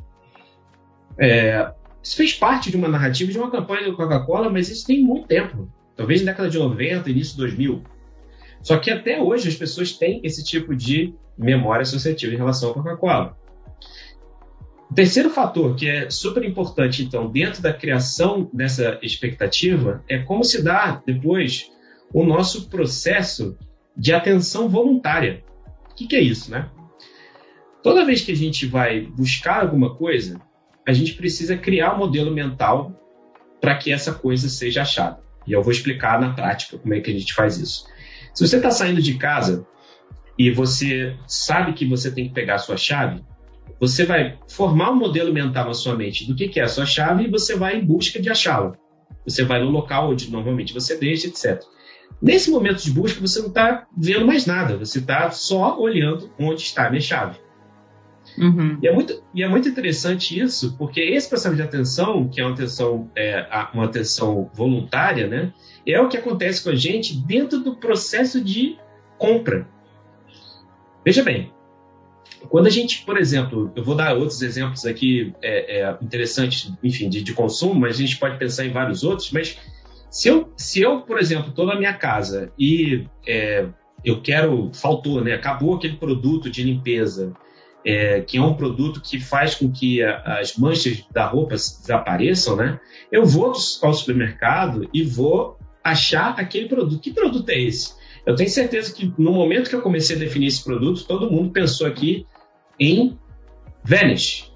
É, 1.17 1.67
isso 2.03 2.17
fez 2.17 2.31
parte 2.31 2.69
de 2.69 2.77
uma 2.77 2.87
narrativa, 2.87 3.31
de 3.31 3.39
uma 3.39 3.49
campanha 3.49 3.89
da 3.89 3.95
Coca-Cola, 3.95 4.51
mas 4.51 4.69
isso 4.69 4.85
tem 4.85 5.01
muito 5.03 5.25
tempo. 5.25 5.67
Talvez 5.95 6.21
na 6.21 6.31
década 6.31 6.47
de 6.47 6.59
90, 6.59 7.09
início 7.09 7.31
de 7.33 7.39
2000. 7.39 7.81
Só 8.61 8.77
que 8.77 8.89
até 8.89 9.21
hoje 9.21 9.49
as 9.49 9.55
pessoas 9.55 9.93
têm 9.93 10.21
esse 10.23 10.43
tipo 10.43 10.75
de 10.75 11.13
memória 11.37 11.83
associativa 11.83 12.33
em 12.33 12.37
relação 12.37 12.71
à 12.71 12.73
Coca-Cola. 12.73 13.37
O 14.89 14.93
terceiro 14.93 15.29
fator 15.29 15.75
que 15.75 15.87
é 15.87 16.09
super 16.09 16.43
importante, 16.43 17.03
então, 17.03 17.29
dentro 17.29 17.61
da 17.61 17.73
criação 17.73 18.49
dessa 18.53 18.99
expectativa, 19.01 20.03
é 20.07 20.19
como 20.19 20.43
se 20.43 20.63
dá 20.63 21.01
depois 21.05 21.71
o 22.13 22.23
nosso 22.23 22.69
processo 22.69 23.57
de 23.97 24.13
atenção 24.13 24.69
voluntária. 24.69 25.43
O 25.91 25.95
que, 25.95 26.07
que 26.07 26.15
é 26.15 26.21
isso, 26.21 26.51
né? 26.51 26.69
Toda 27.81 28.05
vez 28.05 28.21
que 28.21 28.31
a 28.31 28.35
gente 28.35 28.65
vai 28.65 29.01
buscar 29.01 29.61
alguma 29.61 29.95
coisa, 29.95 30.39
a 30.87 30.93
gente 30.93 31.13
precisa 31.13 31.57
criar 31.57 31.93
um 31.93 31.99
modelo 31.99 32.31
mental 32.31 32.91
para 33.59 33.75
que 33.75 33.91
essa 33.91 34.13
coisa 34.13 34.49
seja 34.49 34.81
achada. 34.81 35.19
E 35.47 35.51
eu 35.51 35.61
vou 35.61 35.71
explicar 35.71 36.19
na 36.19 36.33
prática 36.33 36.77
como 36.77 36.93
é 36.93 36.99
que 36.99 37.11
a 37.11 37.13
gente 37.13 37.33
faz 37.33 37.57
isso. 37.57 37.85
Se 38.35 38.45
você 38.45 38.57
está 38.57 38.69
saindo 38.69 39.01
de 39.01 39.17
casa 39.17 39.65
e 40.37 40.51
você 40.51 41.15
sabe 41.25 41.73
que 41.73 41.85
você 41.85 42.11
tem 42.11 42.27
que 42.27 42.33
pegar 42.33 42.55
a 42.55 42.59
sua 42.59 42.75
chave, 42.75 43.23
você 43.79 44.05
vai 44.05 44.37
formar 44.49 44.91
um 44.91 44.95
modelo 44.95 45.33
mental 45.33 45.67
na 45.67 45.73
sua 45.73 45.95
mente 45.95 46.27
do 46.27 46.35
que, 46.35 46.49
que 46.49 46.59
é 46.59 46.63
a 46.63 46.67
sua 46.67 46.85
chave 46.85 47.23
e 47.23 47.31
você 47.31 47.55
vai 47.55 47.77
em 47.77 47.85
busca 47.85 48.21
de 48.21 48.29
achá-la. 48.29 48.73
Você 49.25 49.43
vai 49.43 49.63
no 49.63 49.69
local 49.69 50.11
onde 50.11 50.29
normalmente 50.29 50.73
você 50.73 50.97
deixa, 50.97 51.27
etc. 51.27 51.63
Nesse 52.21 52.51
momento 52.51 52.83
de 52.83 52.91
busca, 52.91 53.19
você 53.19 53.39
não 53.39 53.47
está 53.47 53.87
vendo 53.97 54.25
mais 54.25 54.45
nada, 54.45 54.77
você 54.77 54.99
está 54.99 55.31
só 55.31 55.79
olhando 55.79 56.31
onde 56.37 56.61
está 56.61 56.87
a 56.87 56.89
minha 56.89 57.01
chave. 57.01 57.37
Uhum. 58.37 58.77
E, 58.81 58.87
é 58.87 58.93
muito, 58.93 59.23
e 59.33 59.43
é 59.43 59.47
muito 59.47 59.69
interessante 59.69 60.37
isso, 60.39 60.75
porque 60.77 60.99
esse 60.99 61.29
processo 61.29 61.55
de 61.55 61.61
atenção, 61.61 62.27
que 62.27 62.41
é 62.41 62.45
uma 62.45 62.53
atenção, 62.53 63.09
é, 63.15 63.47
uma 63.73 63.85
atenção 63.85 64.49
voluntária, 64.53 65.27
né, 65.27 65.53
é 65.87 65.99
o 66.01 66.09
que 66.09 66.17
acontece 66.17 66.63
com 66.63 66.69
a 66.69 66.75
gente 66.75 67.15
dentro 67.15 67.59
do 67.59 67.75
processo 67.75 68.43
de 68.43 68.77
compra. 69.17 69.67
Veja 71.05 71.23
bem, 71.23 71.51
quando 72.49 72.67
a 72.67 72.69
gente, 72.69 73.03
por 73.05 73.17
exemplo, 73.17 73.71
eu 73.75 73.83
vou 73.83 73.95
dar 73.95 74.15
outros 74.15 74.41
exemplos 74.41 74.85
aqui 74.85 75.33
é, 75.41 75.81
é, 75.81 75.97
interessantes, 76.01 76.71
enfim, 76.83 77.09
de, 77.09 77.21
de, 77.21 77.33
consumo, 77.33 77.75
mas 77.75 77.95
a 77.95 77.99
gente 77.99 78.17
pode 78.17 78.37
pensar 78.37 78.65
em 78.65 78.71
vários 78.71 79.03
outros, 79.03 79.31
mas 79.31 79.57
se 80.09 80.27
eu, 80.27 80.51
se 80.57 80.81
eu 80.81 81.01
por 81.01 81.19
exemplo, 81.19 81.49
estou 81.49 81.65
na 81.65 81.75
minha 81.75 81.93
casa 81.93 82.51
e 82.57 83.05
é, 83.27 83.67
eu 84.03 84.21
quero, 84.21 84.71
faltou, 84.73 85.23
né, 85.23 85.33
acabou 85.33 85.75
aquele 85.75 85.97
produto 85.97 86.49
de 86.49 86.63
limpeza, 86.63 87.33
é, 87.85 88.21
que 88.21 88.37
é 88.37 88.41
um 88.41 88.55
produto 88.55 89.01
que 89.01 89.19
faz 89.19 89.55
com 89.55 89.71
que 89.71 90.01
a, 90.01 90.39
as 90.39 90.57
manchas 90.57 91.05
da 91.11 91.27
roupa 91.27 91.55
desapareçam, 91.55 92.55
né, 92.55 92.79
eu 93.11 93.25
vou 93.25 93.53
ao 93.81 93.93
supermercado 93.93 94.89
e 94.93 95.03
vou 95.03 95.54
achar 95.85 96.39
aquele 96.39 96.67
produto. 96.67 96.99
Que 96.99 97.13
produto 97.13 97.47
é 97.49 97.61
esse? 97.61 97.93
Eu 98.25 98.35
tenho 98.35 98.49
certeza 98.49 98.91
que 98.91 99.13
no 99.19 99.31
momento 99.31 99.69
que 99.69 99.75
eu 99.75 99.83
comecei 99.83 100.15
a 100.15 100.19
definir 100.19 100.47
esse 100.47 100.63
produto, 100.63 101.05
todo 101.05 101.29
mundo 101.29 101.51
pensou 101.51 101.85
aqui 101.85 102.25
em 102.79 103.15
Vanish. 103.83 104.51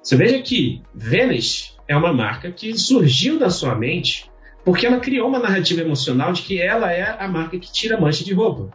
Você 0.00 0.16
veja 0.16 0.40
que 0.40 0.80
Vanish 0.94 1.76
é 1.88 1.96
uma 1.96 2.12
marca 2.12 2.52
que 2.52 2.78
surgiu 2.78 3.36
da 3.36 3.50
sua 3.50 3.74
mente 3.74 4.30
porque 4.64 4.86
ela 4.86 5.00
criou 5.00 5.28
uma 5.28 5.40
narrativa 5.40 5.80
emocional 5.80 6.32
de 6.32 6.42
que 6.42 6.60
ela 6.60 6.92
é 6.92 7.02
a 7.02 7.26
marca 7.26 7.58
que 7.58 7.72
tira 7.72 8.00
mancha 8.00 8.24
de 8.24 8.32
roupa. 8.32 8.70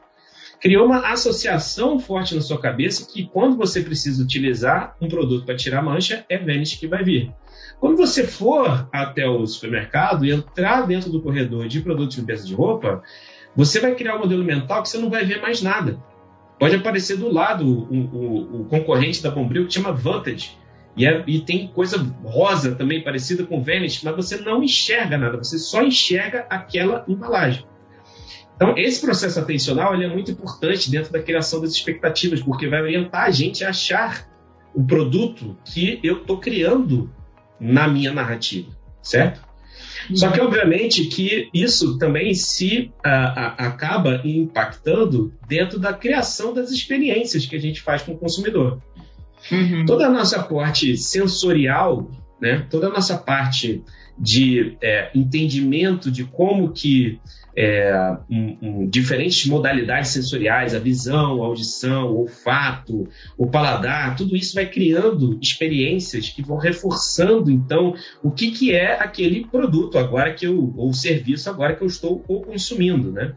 Criou 0.59 0.85
uma 0.85 1.11
associação 1.11 1.97
forte 1.97 2.35
na 2.35 2.41
sua 2.41 2.59
cabeça 2.59 3.07
que 3.09 3.25
quando 3.27 3.55
você 3.55 3.81
precisa 3.81 4.21
utilizar 4.21 4.97
um 4.99 5.07
produto 5.07 5.45
para 5.45 5.55
tirar 5.55 5.81
mancha, 5.81 6.25
é 6.27 6.37
Vanish 6.37 6.75
que 6.75 6.87
vai 6.87 7.05
vir. 7.05 7.31
Quando 7.79 7.95
você 7.95 8.25
for 8.25 8.87
até 8.91 9.27
o 9.27 9.45
supermercado 9.45 10.25
e 10.25 10.31
entrar 10.31 10.87
dentro 10.87 11.11
do 11.11 11.21
corredor 11.21 11.67
de 11.67 11.81
produtos 11.81 12.15
de 12.15 12.21
limpeza 12.21 12.45
de 12.45 12.53
roupa, 12.53 13.03
você 13.55 13.79
vai 13.79 13.93
criar 13.95 14.15
um 14.15 14.19
modelo 14.19 14.43
mental 14.43 14.81
que 14.81 14.89
você 14.89 14.97
não 14.97 15.09
vai 15.09 15.25
ver 15.25 15.41
mais 15.41 15.61
nada. 15.61 16.01
Pode 16.59 16.75
aparecer 16.75 17.17
do 17.17 17.31
lado 17.31 17.65
o, 17.65 17.93
o, 17.93 18.61
o 18.61 18.65
concorrente 18.65 19.21
da 19.21 19.29
Bombril 19.29 19.67
que 19.67 19.73
chama 19.73 19.91
Vantage. 19.91 20.57
E, 20.95 21.05
é, 21.05 21.23
e, 21.27 21.39
tem 21.41 21.67
coisa 21.67 21.97
rosa 22.23 22.73
também 22.73 23.03
parecida 23.03 23.43
com 23.45 23.61
Vanish, 23.61 24.01
mas 24.03 24.15
você 24.15 24.37
não 24.37 24.63
enxerga 24.63 25.15
nada, 25.15 25.37
você 25.37 25.59
só 25.59 25.83
enxerga 25.83 26.47
aquela 26.49 27.05
embalagem. 27.07 27.63
Então, 28.55 28.75
esse 28.75 28.99
processo 29.01 29.39
atencional 29.39 29.93
é 29.93 30.07
muito 30.07 30.31
importante 30.31 30.89
dentro 30.89 31.13
da 31.13 31.21
criação 31.21 31.61
das 31.61 31.73
expectativas, 31.73 32.41
porque 32.41 32.67
vai 32.67 32.81
orientar 32.81 33.25
a 33.25 33.29
gente 33.29 33.63
a 33.63 33.69
achar 33.69 34.27
o 34.73 34.83
produto 34.83 35.55
que 35.63 35.99
eu 36.01 36.21
estou 36.21 36.39
criando 36.39 37.11
na 37.59 37.87
minha 37.87 38.13
narrativa, 38.13 38.71
certo? 39.01 39.47
Só 40.13 40.31
que, 40.31 40.39
obviamente, 40.39 41.05
que 41.05 41.49
isso 41.53 41.97
também 41.97 42.33
se 42.33 42.91
a, 43.03 43.09
a, 43.11 43.67
acaba 43.67 44.21
impactando 44.23 45.33
dentro 45.47 45.79
da 45.79 45.93
criação 45.93 46.53
das 46.53 46.71
experiências 46.71 47.45
que 47.45 47.55
a 47.55 47.59
gente 47.59 47.81
faz 47.81 48.03
com 48.03 48.13
o 48.13 48.17
consumidor. 48.17 48.81
Uhum. 49.51 49.85
Toda 49.85 50.07
a 50.07 50.09
nossa 50.09 50.41
parte 50.43 50.95
sensorial, 50.97 52.09
né, 52.41 52.65
toda 52.69 52.87
a 52.87 52.89
nossa 52.89 53.17
parte 53.17 53.83
de 54.19 54.77
é, 54.81 55.11
entendimento 55.13 56.11
de 56.11 56.23
como 56.23 56.71
que 56.71 57.19
é, 57.55 57.91
um, 58.29 58.57
um, 58.61 58.87
diferentes 58.87 59.47
modalidades 59.47 60.11
sensoriais, 60.11 60.75
a 60.75 60.79
visão, 60.79 61.41
a 61.41 61.47
audição, 61.47 62.11
o 62.11 62.19
olfato, 62.19 63.07
o 63.35 63.47
paladar, 63.47 64.15
tudo 64.15 64.35
isso 64.35 64.53
vai 64.53 64.67
criando 64.67 65.39
experiências 65.41 66.29
que 66.29 66.43
vão 66.43 66.57
reforçando, 66.57 67.49
então, 67.49 67.95
o 68.21 68.29
que, 68.29 68.51
que 68.51 68.75
é 68.75 69.01
aquele 69.01 69.47
produto 69.47 69.97
agora 69.97 70.33
que 70.33 70.45
eu, 70.45 70.71
ou 70.77 70.93
serviço 70.93 71.49
agora 71.49 71.75
que 71.75 71.81
eu 71.81 71.87
estou 71.87 72.19
consumindo, 72.19 73.11
né? 73.11 73.33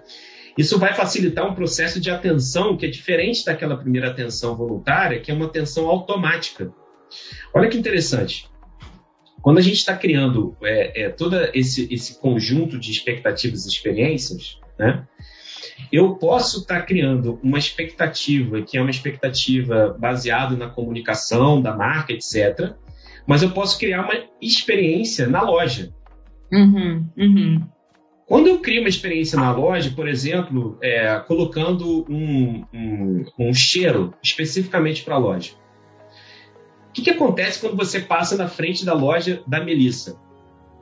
Isso 0.59 0.79
vai 0.79 0.93
facilitar 0.93 1.51
um 1.51 1.55
processo 1.55 1.99
de 1.99 2.11
atenção 2.11 2.77
que 2.77 2.85
é 2.85 2.91
diferente 2.91 3.45
daquela 3.45 3.79
primeira 3.79 4.09
atenção 4.09 4.55
voluntária, 4.55 5.19
que 5.19 5.31
é 5.31 5.35
uma 5.35 5.47
atenção 5.47 5.89
automática. 5.89 6.71
Olha 7.55 7.71
que 7.71 7.79
interessante. 7.79 8.51
Quando 9.43 9.59
a 9.59 9.63
gente 9.63 9.77
está 9.77 9.97
criando 9.97 10.57
é, 10.63 11.03
é, 11.03 11.09
todo 11.09 11.37
esse, 11.55 11.93
esse 11.93 12.21
conjunto 12.21 12.79
de 12.79 12.91
expectativas 12.91 13.65
e 13.65 13.69
experiências, 13.69 14.59
né, 14.79 15.07
eu 15.93 16.15
posso 16.17 16.61
estar 16.61 16.81
tá 16.81 16.83
criando 16.83 17.39
uma 17.43 17.59
expectativa 17.59 18.63
que 18.63 18.77
é 18.77 18.81
uma 18.81 18.91
expectativa 18.91 19.97
baseada 19.99 20.57
na 20.57 20.69
comunicação 20.69 21.61
da 21.61 21.75
marca, 21.75 22.13
etc. 22.13 22.75
Mas 23.27 23.43
eu 23.43 23.51
posso 23.51 23.79
criar 23.79 24.03
uma 24.03 24.15
experiência 24.41 25.27
na 25.27 25.43
loja. 25.43 25.93
Uhum, 26.53 27.07
uhum. 27.17 27.63
Quando 28.27 28.47
eu 28.47 28.61
crio 28.61 28.81
uma 28.81 28.89
experiência 28.89 29.39
na 29.39 29.51
loja, 29.53 29.91
por 29.91 30.09
exemplo, 30.09 30.79
é, 30.81 31.19
colocando 31.27 32.07
um, 32.09 32.65
um, 32.73 33.25
um 33.39 33.53
cheiro 33.53 34.15
especificamente 34.23 35.03
para 35.03 35.17
a 35.17 35.19
loja, 35.19 35.53
o 36.91 36.93
que, 36.93 37.03
que 37.03 37.11
acontece 37.11 37.61
quando 37.61 37.77
você 37.77 38.01
passa 38.01 38.37
na 38.37 38.49
frente 38.49 38.85
da 38.85 38.93
loja 38.93 39.45
da 39.47 39.63
Melissa? 39.65 40.19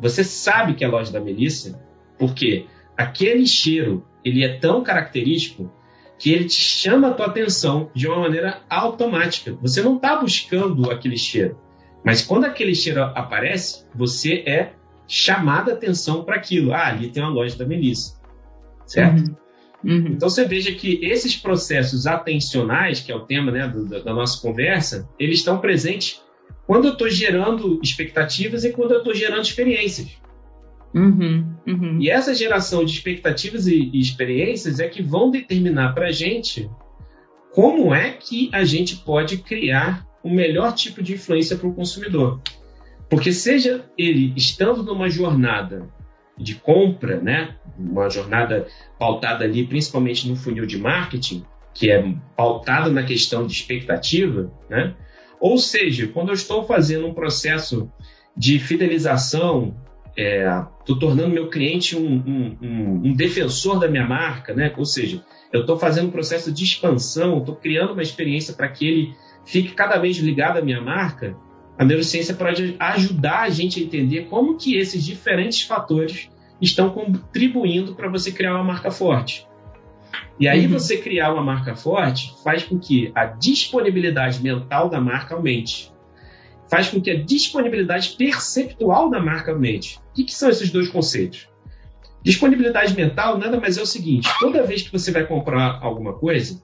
Você 0.00 0.24
sabe 0.24 0.72
que 0.72 0.82
é 0.82 0.86
a 0.86 0.90
loja 0.90 1.12
da 1.12 1.20
Melissa, 1.20 1.78
porque 2.18 2.66
aquele 2.96 3.46
cheiro 3.46 4.06
ele 4.24 4.42
é 4.42 4.56
tão 4.56 4.82
característico 4.82 5.70
que 6.18 6.32
ele 6.32 6.46
te 6.46 6.58
chama 6.58 7.08
a 7.08 7.12
tua 7.12 7.26
atenção 7.26 7.90
de 7.94 8.08
uma 8.08 8.20
maneira 8.20 8.62
automática. 8.70 9.56
Você 9.60 9.82
não 9.82 9.96
está 9.96 10.16
buscando 10.16 10.90
aquele 10.90 11.18
cheiro, 11.18 11.58
mas 12.02 12.22
quando 12.22 12.46
aquele 12.46 12.74
cheiro 12.74 13.02
aparece, 13.02 13.84
você 13.94 14.42
é 14.46 14.72
chamada 15.06 15.72
a 15.72 15.74
atenção 15.74 16.24
para 16.24 16.36
aquilo. 16.36 16.72
Ah, 16.72 16.86
ali 16.86 17.10
tem 17.10 17.22
uma 17.22 17.32
loja 17.32 17.54
da 17.54 17.66
Melissa, 17.66 18.18
certo? 18.86 19.28
Uhum. 19.28 19.36
Uhum. 19.84 20.08
Então 20.08 20.28
você 20.28 20.44
veja 20.44 20.72
que 20.72 20.98
esses 21.04 21.36
processos 21.36 22.06
atencionais, 22.06 23.00
que 23.00 23.12
é 23.12 23.14
o 23.14 23.20
tema 23.20 23.52
né, 23.52 23.68
do, 23.68 23.86
da 24.02 24.12
nossa 24.12 24.40
conversa, 24.40 25.08
eles 25.18 25.38
estão 25.38 25.58
presentes 25.58 26.20
quando 26.66 26.86
eu 26.86 26.92
estou 26.92 27.08
gerando 27.08 27.80
expectativas 27.82 28.64
e 28.64 28.72
quando 28.72 28.92
eu 28.92 28.98
estou 28.98 29.14
gerando 29.14 29.42
experiências. 29.42 30.08
Uhum, 30.94 31.54
uhum. 31.66 31.98
E 32.00 32.10
essa 32.10 32.34
geração 32.34 32.84
de 32.84 32.92
expectativas 32.92 33.66
e, 33.66 33.90
e 33.92 34.00
experiências 34.00 34.80
é 34.80 34.88
que 34.88 35.02
vão 35.02 35.30
determinar 35.30 35.92
para 35.92 36.08
a 36.08 36.12
gente 36.12 36.68
como 37.52 37.94
é 37.94 38.10
que 38.10 38.50
a 38.52 38.64
gente 38.64 38.96
pode 38.96 39.38
criar 39.38 40.06
o 40.22 40.30
melhor 40.30 40.72
tipo 40.74 41.02
de 41.02 41.14
influência 41.14 41.56
para 41.56 41.68
o 41.68 41.74
consumidor. 41.74 42.40
Porque 43.08 43.32
seja 43.32 43.84
ele 43.96 44.32
estando 44.36 44.82
numa 44.82 45.08
jornada 45.08 45.88
de 46.38 46.54
compra, 46.54 47.20
né? 47.20 47.54
Uma 47.78 48.08
jornada 48.08 48.66
pautada 48.98 49.44
ali 49.44 49.66
principalmente 49.66 50.28
no 50.28 50.36
funil 50.36 50.66
de 50.66 50.78
marketing, 50.78 51.44
que 51.74 51.90
é 51.90 52.14
pautada 52.36 52.90
na 52.90 53.02
questão 53.02 53.46
de 53.46 53.52
expectativa, 53.52 54.52
né? 54.68 54.94
Ou 55.40 55.58
seja, 55.58 56.08
quando 56.08 56.28
eu 56.28 56.34
estou 56.34 56.64
fazendo 56.64 57.06
um 57.06 57.14
processo 57.14 57.90
de 58.36 58.58
fidelização, 58.58 59.76
estou 60.16 60.96
é, 60.96 61.00
tornando 61.00 61.28
meu 61.28 61.48
cliente 61.48 61.96
um, 61.96 62.06
um, 62.06 62.58
um, 62.60 63.00
um, 63.04 63.12
defensor 63.12 63.78
da 63.78 63.88
minha 63.88 64.06
marca, 64.06 64.52
né? 64.54 64.72
Ou 64.76 64.84
seja, 64.84 65.24
eu 65.52 65.60
estou 65.60 65.78
fazendo 65.78 66.08
um 66.08 66.12
processo 66.12 66.52
de 66.52 66.64
expansão, 66.64 67.38
estou 67.38 67.54
criando 67.54 67.92
uma 67.92 68.02
experiência 68.02 68.54
para 68.54 68.68
que 68.68 68.86
ele 68.86 69.14
fique 69.44 69.74
cada 69.74 69.96
vez 69.98 70.16
ligado 70.18 70.58
à 70.58 70.62
minha 70.62 70.80
marca 70.80 71.36
a 71.78 71.84
neurociência 71.84 72.34
pode 72.34 72.74
ajudar 72.78 73.42
a 73.42 73.50
gente 73.50 73.80
a 73.80 73.84
entender 73.84 74.24
como 74.24 74.56
que 74.56 74.76
esses 74.76 75.04
diferentes 75.04 75.62
fatores 75.62 76.28
estão 76.60 76.90
contribuindo 76.90 77.94
para 77.94 78.08
você 78.08 78.32
criar 78.32 78.56
uma 78.56 78.64
marca 78.64 78.90
forte. 78.90 79.46
E 80.40 80.48
aí 80.48 80.66
uhum. 80.66 80.72
você 80.72 80.96
criar 80.96 81.32
uma 81.32 81.42
marca 81.42 81.76
forte 81.76 82.34
faz 82.42 82.64
com 82.64 82.78
que 82.78 83.12
a 83.14 83.26
disponibilidade 83.26 84.42
mental 84.42 84.88
da 84.88 85.00
marca 85.00 85.36
aumente. 85.36 85.92
Faz 86.68 86.88
com 86.88 87.00
que 87.00 87.10
a 87.10 87.22
disponibilidade 87.22 88.10
perceptual 88.10 89.08
da 89.08 89.20
marca 89.20 89.52
aumente. 89.52 89.98
O 90.10 90.14
que, 90.14 90.24
que 90.24 90.34
são 90.34 90.50
esses 90.50 90.70
dois 90.70 90.88
conceitos? 90.88 91.48
Disponibilidade 92.22 92.94
mental 92.94 93.38
nada 93.38 93.58
mais 93.58 93.78
é 93.78 93.82
o 93.82 93.86
seguinte: 93.86 94.28
toda 94.40 94.64
vez 94.64 94.82
que 94.82 94.92
você 94.92 95.12
vai 95.12 95.24
comprar 95.24 95.78
alguma 95.80 96.12
coisa, 96.12 96.60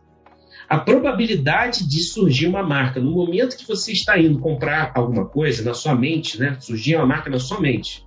a 0.68 0.78
probabilidade 0.78 1.87
de 1.87 2.00
surgir 2.00 2.47
uma 2.47 2.62
marca 2.62 3.00
no 3.00 3.11
momento 3.11 3.56
que 3.56 3.66
você 3.66 3.92
está 3.92 4.18
indo 4.18 4.38
comprar 4.38 4.92
alguma 4.94 5.26
coisa 5.26 5.62
na 5.62 5.75
sua 5.75 5.94
mente, 5.94 6.38
né? 6.38 6.56
Surgir 6.61 6.97
uma 6.97 7.06
marca 7.06 7.30
na 7.30 7.38
sua 7.38 7.61
mente. 7.61 8.04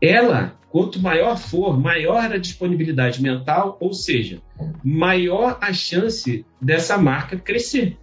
ela, 0.00 0.58
quanto 0.68 1.00
maior 1.00 1.36
for, 1.36 1.78
maior 1.78 2.32
a 2.32 2.36
disponibilidade 2.36 3.22
mental, 3.22 3.76
ou 3.80 3.92
seja, 3.92 4.42
maior 4.82 5.58
a 5.60 5.72
chance 5.72 6.44
dessa 6.60 6.98
marca 6.98 7.38
crescer. 7.38 7.96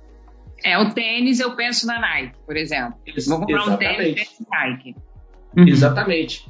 É, 0.64 0.78
o 0.78 0.94
tênis 0.94 1.40
eu 1.40 1.56
penso 1.56 1.86
na 1.86 2.00
Nike, 2.00 2.38
por 2.46 2.56
exemplo. 2.56 2.96
Vou 3.28 3.40
comprar 3.40 3.64
Exatamente. 3.64 4.12
um 4.12 4.14
tênis 4.14 4.30
penso 4.40 4.46
Nike. 4.50 4.96
Uhum. 5.58 5.68
Exatamente. 5.68 6.46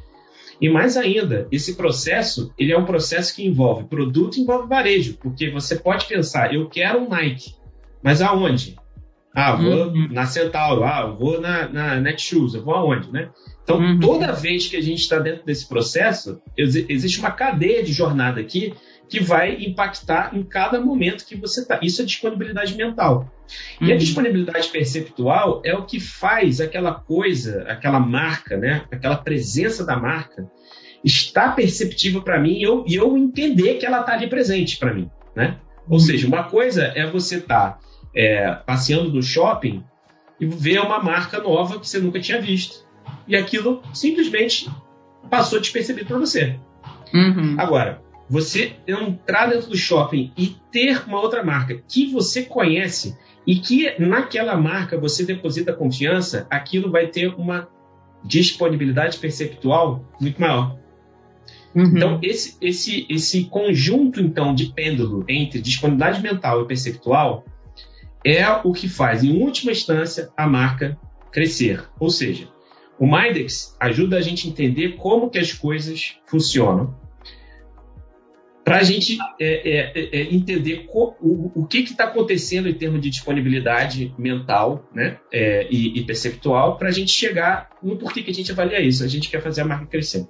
E 0.62 0.70
mais 0.70 0.98
ainda, 0.98 1.48
esse 1.52 1.76
processo, 1.76 2.54
ele 2.58 2.74
é 2.74 2.78
um 2.78 2.86
processo 2.86 3.36
que 3.36 3.46
envolve 3.46 3.86
produto 3.86 4.38
e 4.38 4.42
envolve 4.42 4.68
varejo, 4.68 5.18
porque 5.22 5.50
você 5.50 5.76
pode 5.78 6.06
pensar, 6.06 6.54
eu 6.54 6.68
quero 6.68 7.00
um 7.00 7.10
Nike, 7.10 7.56
mas 8.04 8.22
aonde? 8.22 8.78
Ah, 9.34 9.56
vou 9.56 9.88
uhum. 9.88 10.08
na 10.12 10.26
Centauro, 10.26 10.84
ah, 10.84 11.06
vou 11.06 11.40
na, 11.40 11.70
na 11.70 12.00
Netshoes, 12.00 12.56
eu 12.56 12.64
vou 12.64 12.74
aonde, 12.74 13.12
né? 13.12 13.30
Então, 13.64 13.80
uhum. 13.80 14.00
toda 14.00 14.34
vez 14.34 14.68
que 14.68 14.76
a 14.76 14.82
gente 14.82 15.00
está 15.00 15.20
dentro 15.20 15.46
desse 15.46 15.68
processo, 15.70 16.42
existe 16.58 17.20
uma 17.20 17.32
cadeia 17.32 17.84
de 17.84 17.94
jornada 17.94 18.42
aqui 18.42 18.74
que 19.10 19.20
vai 19.20 19.56
impactar 19.64 20.36
em 20.36 20.44
cada 20.44 20.80
momento 20.80 21.26
que 21.26 21.36
você 21.36 21.62
está. 21.62 21.80
Isso 21.82 22.02
é 22.02 22.06
disponibilidade 22.06 22.76
mental. 22.76 23.30
Uhum. 23.82 23.88
E 23.88 23.92
a 23.92 23.94
uhum. 23.94 24.00
disponibilidade 24.00 24.70
perceptual 24.70 25.62
é 25.66 25.74
o 25.76 25.86
que 25.86 26.00
faz 26.00 26.62
aquela 26.62 26.94
coisa, 26.94 27.64
aquela 27.64 28.00
marca, 28.00 28.56
né? 28.56 28.86
aquela 28.92 29.18
presença 29.18 29.84
da 29.84 29.98
marca, 29.98 30.50
estar 31.04 31.56
perceptível 31.56 32.22
para 32.22 32.40
mim 32.40 32.60
e 32.60 32.64
eu, 32.64 32.86
eu 32.88 33.18
entender 33.18 33.76
que 33.76 33.86
ela 33.86 34.02
está 34.02 34.14
ali 34.14 34.28
presente 34.28 34.78
para 34.78 34.94
mim. 34.94 35.10
Né? 35.36 35.58
Ou 35.88 35.94
uhum. 35.94 36.00
seja, 36.00 36.28
uma 36.28 36.44
coisa 36.44 36.84
é 36.96 37.10
você 37.10 37.38
estar 37.38 37.72
tá, 37.72 37.80
é, 38.16 38.54
passeando 38.66 39.12
no 39.12 39.24
shopping 39.24 39.84
e 40.40 40.46
ver 40.46 40.80
uma 40.82 41.02
marca 41.02 41.40
nova 41.40 41.80
que 41.80 41.88
você 41.88 42.00
nunca 42.00 42.20
tinha 42.20 42.40
visto 42.40 42.88
e 43.28 43.36
aquilo 43.36 43.82
simplesmente 43.94 44.70
passou 45.30 45.60
despercebido 45.60 46.08
para 46.08 46.20
você. 46.20 46.60
Uhum. 47.14 47.56
Agora, 47.58 48.02
você 48.30 48.76
entrar 48.88 49.48
dentro 49.48 49.70
do 49.70 49.76
shopping 49.76 50.32
e 50.38 50.56
ter 50.72 51.04
uma 51.08 51.20
outra 51.20 51.44
marca 51.44 51.82
que 51.88 52.06
você 52.12 52.44
conhece 52.44 53.18
e 53.46 53.56
que 53.56 54.00
naquela 54.00 54.56
marca 54.56 55.00
você 55.00 55.26
deposita 55.26 55.74
confiança, 55.74 56.46
aquilo 56.50 56.92
vai 56.92 57.08
ter 57.08 57.34
uma 57.34 57.68
disponibilidade 58.24 59.18
perceptual 59.18 60.06
muito 60.22 60.40
maior. 60.40 60.78
Uhum. 61.74 61.86
Então, 61.86 62.20
esse, 62.22 62.58
esse, 62.62 63.08
esse 63.10 63.46
conjunto 63.46 64.22
então 64.22 64.54
de 64.54 64.74
pêndulo 64.74 65.24
entre 65.28 65.62
disponibilidade 65.62 66.22
mental 66.22 66.62
e 66.62 66.68
perceptual 66.68 67.46
é 68.24 68.46
o 68.64 68.74
que 68.74 68.90
faz, 68.90 69.24
em 69.24 69.42
última 69.42 69.72
instância, 69.72 70.30
a 70.36 70.48
marca 70.48 70.98
crescer. 71.32 71.84
Ou 72.00 72.10
seja, 72.10 72.48
o 73.00 73.06
Mindex 73.06 73.76
ajuda 73.80 74.18
a 74.18 74.22
gente 74.22 74.48
a 74.48 74.50
entender 74.52 74.98
como 74.98 75.30
que 75.30 75.40
as 75.40 75.54
coisas 75.54 76.18
funcionam, 76.26 76.94
para 78.70 78.78
a 78.78 78.84
gente 78.84 79.18
é, 79.40 79.46
é, 79.46 79.92
é, 79.96 80.22
é, 80.22 80.34
entender 80.34 80.86
co, 80.86 81.16
o, 81.20 81.52
o, 81.56 81.66
que 81.66 81.80
está 81.80 82.04
acontecendo 82.04 82.70
em 82.70 82.74
termos 82.74 83.02
de 83.02 83.10
disponibilidade 83.10 84.14
mental 84.18 84.88
né, 84.94 85.18
é, 85.34 85.68
e, 85.72 86.00
e, 86.00 86.04
perceptual, 86.04 86.78
para 86.78 86.90
a 86.90 86.92
gente 86.92 87.12
chegar 87.12 87.70
no 87.82 87.98
porquê 87.98 88.22
que 88.22 88.30
a 88.30 88.34
gente 88.34 88.52
avalia 88.52 88.80
isso. 88.80 89.04
A 89.04 89.08
gente 89.08 89.30
quer 89.30 89.42
fazer 89.42 89.62
a 89.62 89.66
marca 89.66 89.88
crescer. 89.88 90.28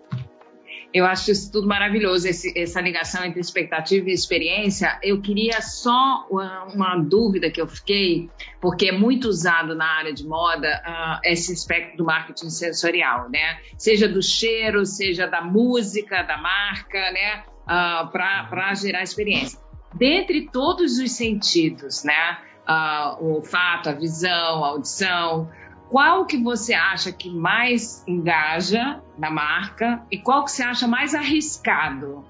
Eu 0.92 1.06
acho 1.06 1.30
isso 1.30 1.52
tudo 1.52 1.68
maravilhoso, 1.68 2.28
esse, 2.28 2.52
essa 2.58 2.82
ligação 2.82 3.24
entre 3.24 3.40
expectativa 3.40 4.10
e 4.10 4.14
experiência. 4.14 4.98
Eu 5.04 5.22
queria 5.22 5.62
só 5.62 6.26
uma, 6.32 6.64
uma, 6.66 6.96
dúvida 6.98 7.52
que 7.52 7.62
eu 7.62 7.68
fiquei, 7.68 8.28
porque 8.60 8.88
é 8.88 8.92
muito 8.92 9.28
usado 9.28 9.76
na 9.76 9.86
área 9.86 10.12
de 10.12 10.26
moda 10.26 10.82
uh, 10.88 11.20
esse 11.24 11.54
aspecto 11.54 11.98
do 11.98 12.06
marketing 12.06 12.50
sensorial, 12.50 13.30
né? 13.30 13.60
Seja 13.78 14.08
do 14.08 14.22
cheiro, 14.22 14.84
seja 14.84 15.28
da 15.28 15.42
música, 15.42 16.24
da 16.24 16.38
marca, 16.38 17.12
né? 17.12 17.44
Uh, 17.70 18.08
Para 18.08 18.74
gerar 18.74 19.04
experiência. 19.04 19.60
Dentre 19.94 20.50
todos 20.52 20.98
os 20.98 21.12
sentidos, 21.12 22.04
né? 22.04 22.40
Uh, 22.68 23.24
o 23.24 23.36
olfato, 23.36 23.90
a 23.90 23.94
visão, 23.94 24.64
a 24.64 24.70
audição, 24.70 25.50
qual 25.90 26.26
que 26.26 26.38
você 26.38 26.74
acha 26.74 27.12
que 27.12 27.30
mais 27.30 28.04
engaja 28.08 29.02
na 29.18 29.32
marca 29.32 30.04
e 30.12 30.20
qual 30.20 30.44
que 30.46 30.52
você 30.52 30.64
acha 30.64 30.88
mais 30.88 31.16
arriscado? 31.16 32.24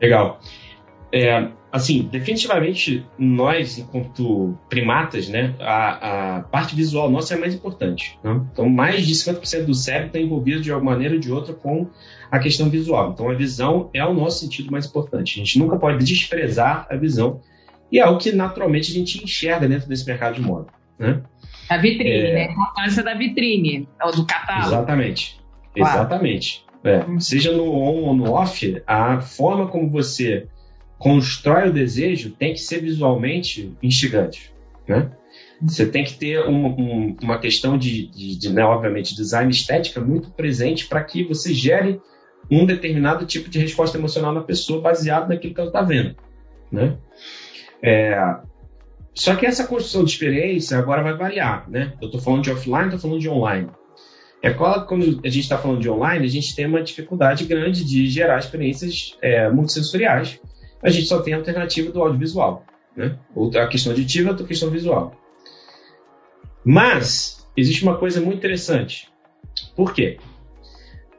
Legal. 0.00 0.38
É, 1.16 1.48
assim, 1.70 2.08
definitivamente 2.10 3.06
nós, 3.16 3.78
enquanto 3.78 4.58
primatas, 4.68 5.28
né, 5.28 5.54
a, 5.60 6.38
a 6.38 6.40
parte 6.40 6.74
visual 6.74 7.08
nossa 7.08 7.34
é 7.34 7.36
mais 7.36 7.54
importante. 7.54 8.18
Né? 8.24 8.40
Então, 8.52 8.68
mais 8.68 9.06
de 9.06 9.14
50% 9.14 9.64
do 9.64 9.74
cérebro 9.74 10.08
está 10.08 10.18
envolvido 10.18 10.60
de 10.60 10.72
alguma 10.72 10.90
maneira 10.90 11.14
ou 11.14 11.20
de 11.20 11.30
outra 11.30 11.54
com 11.54 11.86
a 12.28 12.40
questão 12.40 12.68
visual. 12.68 13.12
Então, 13.12 13.30
a 13.30 13.34
visão 13.34 13.90
é 13.94 14.04
o 14.04 14.12
nosso 14.12 14.40
sentido 14.40 14.72
mais 14.72 14.86
importante. 14.86 15.40
A 15.40 15.44
gente 15.44 15.56
nunca 15.56 15.76
pode 15.76 16.04
desprezar 16.04 16.84
a 16.90 16.96
visão 16.96 17.40
e 17.92 18.00
é 18.00 18.06
o 18.06 18.18
que 18.18 18.32
naturalmente 18.32 18.90
a 18.90 18.94
gente 18.94 19.22
enxerga 19.22 19.68
dentro 19.68 19.88
desse 19.88 20.04
mercado 20.04 20.34
de 20.34 20.40
moda. 20.40 20.66
Né? 20.98 21.22
A 21.68 21.76
vitrine, 21.76 22.10
é... 22.10 22.34
né? 22.34 22.46
A 22.48 22.52
importância 22.52 23.04
da 23.04 23.14
vitrine, 23.14 23.88
ou 24.02 24.10
do 24.10 24.26
catálogo. 24.26 24.66
Exatamente. 24.66 25.40
Claro. 25.76 25.94
Exatamente. 25.96 26.64
É. 26.82 27.04
Seja 27.20 27.52
no 27.52 27.72
on 27.72 28.02
ou 28.02 28.14
no 28.14 28.32
off, 28.32 28.82
a 28.84 29.20
forma 29.20 29.68
como 29.68 29.88
você 29.88 30.48
constrói 30.98 31.68
o 31.68 31.72
desejo 31.72 32.30
tem 32.30 32.52
que 32.52 32.60
ser 32.60 32.80
visualmente 32.80 33.72
instigante. 33.82 34.52
Né? 34.86 35.10
Você 35.62 35.86
tem 35.86 36.04
que 36.04 36.14
ter 36.14 36.40
um, 36.46 36.66
um, 36.66 37.16
uma 37.22 37.38
questão 37.38 37.78
de, 37.78 38.08
de, 38.08 38.38
de 38.38 38.52
né, 38.52 38.64
obviamente, 38.64 39.16
design 39.16 39.50
estética 39.50 40.00
muito 40.00 40.30
presente 40.30 40.86
para 40.86 41.02
que 41.02 41.24
você 41.24 41.52
gere 41.52 42.00
um 42.50 42.66
determinado 42.66 43.24
tipo 43.24 43.48
de 43.48 43.58
resposta 43.58 43.96
emocional 43.96 44.32
na 44.32 44.42
pessoa 44.42 44.80
baseado 44.80 45.28
naquilo 45.28 45.54
que 45.54 45.60
ela 45.60 45.70
está 45.70 45.82
vendo. 45.82 46.14
Né? 46.70 46.96
É, 47.82 48.18
só 49.14 49.36
que 49.36 49.46
essa 49.46 49.66
construção 49.66 50.04
de 50.04 50.10
experiência 50.10 50.76
agora 50.76 51.02
vai 51.02 51.16
variar, 51.16 51.70
né? 51.70 51.92
Eu 52.00 52.06
estou 52.06 52.20
falando 52.20 52.42
de 52.42 52.50
offline, 52.50 52.86
estou 52.86 52.98
falando 52.98 53.20
de 53.20 53.28
online. 53.28 53.68
É 54.42 54.50
quando 54.52 55.20
a 55.24 55.28
gente 55.28 55.44
está 55.44 55.56
falando 55.56 55.80
de 55.80 55.88
online, 55.88 56.26
a 56.26 56.28
gente 56.28 56.54
tem 56.54 56.66
uma 56.66 56.82
dificuldade 56.82 57.44
grande 57.44 57.84
de 57.84 58.08
gerar 58.08 58.38
experiências 58.38 59.16
é, 59.22 59.48
multissensoriais. 59.50 60.38
A 60.84 60.90
gente 60.90 61.06
só 61.06 61.22
tem 61.22 61.32
a 61.32 61.38
alternativa 61.38 61.90
do 61.90 62.02
audiovisual, 62.02 62.64
né? 62.94 63.18
Ou 63.34 63.50
a 63.58 63.66
questão 63.66 63.92
auditiva, 63.92 64.30
outra 64.30 64.46
questão 64.46 64.68
visual. 64.68 65.18
Mas 66.62 67.48
existe 67.56 67.82
uma 67.82 67.96
coisa 67.96 68.20
muito 68.20 68.36
interessante. 68.36 69.08
Por 69.74 69.94
quê? 69.94 70.18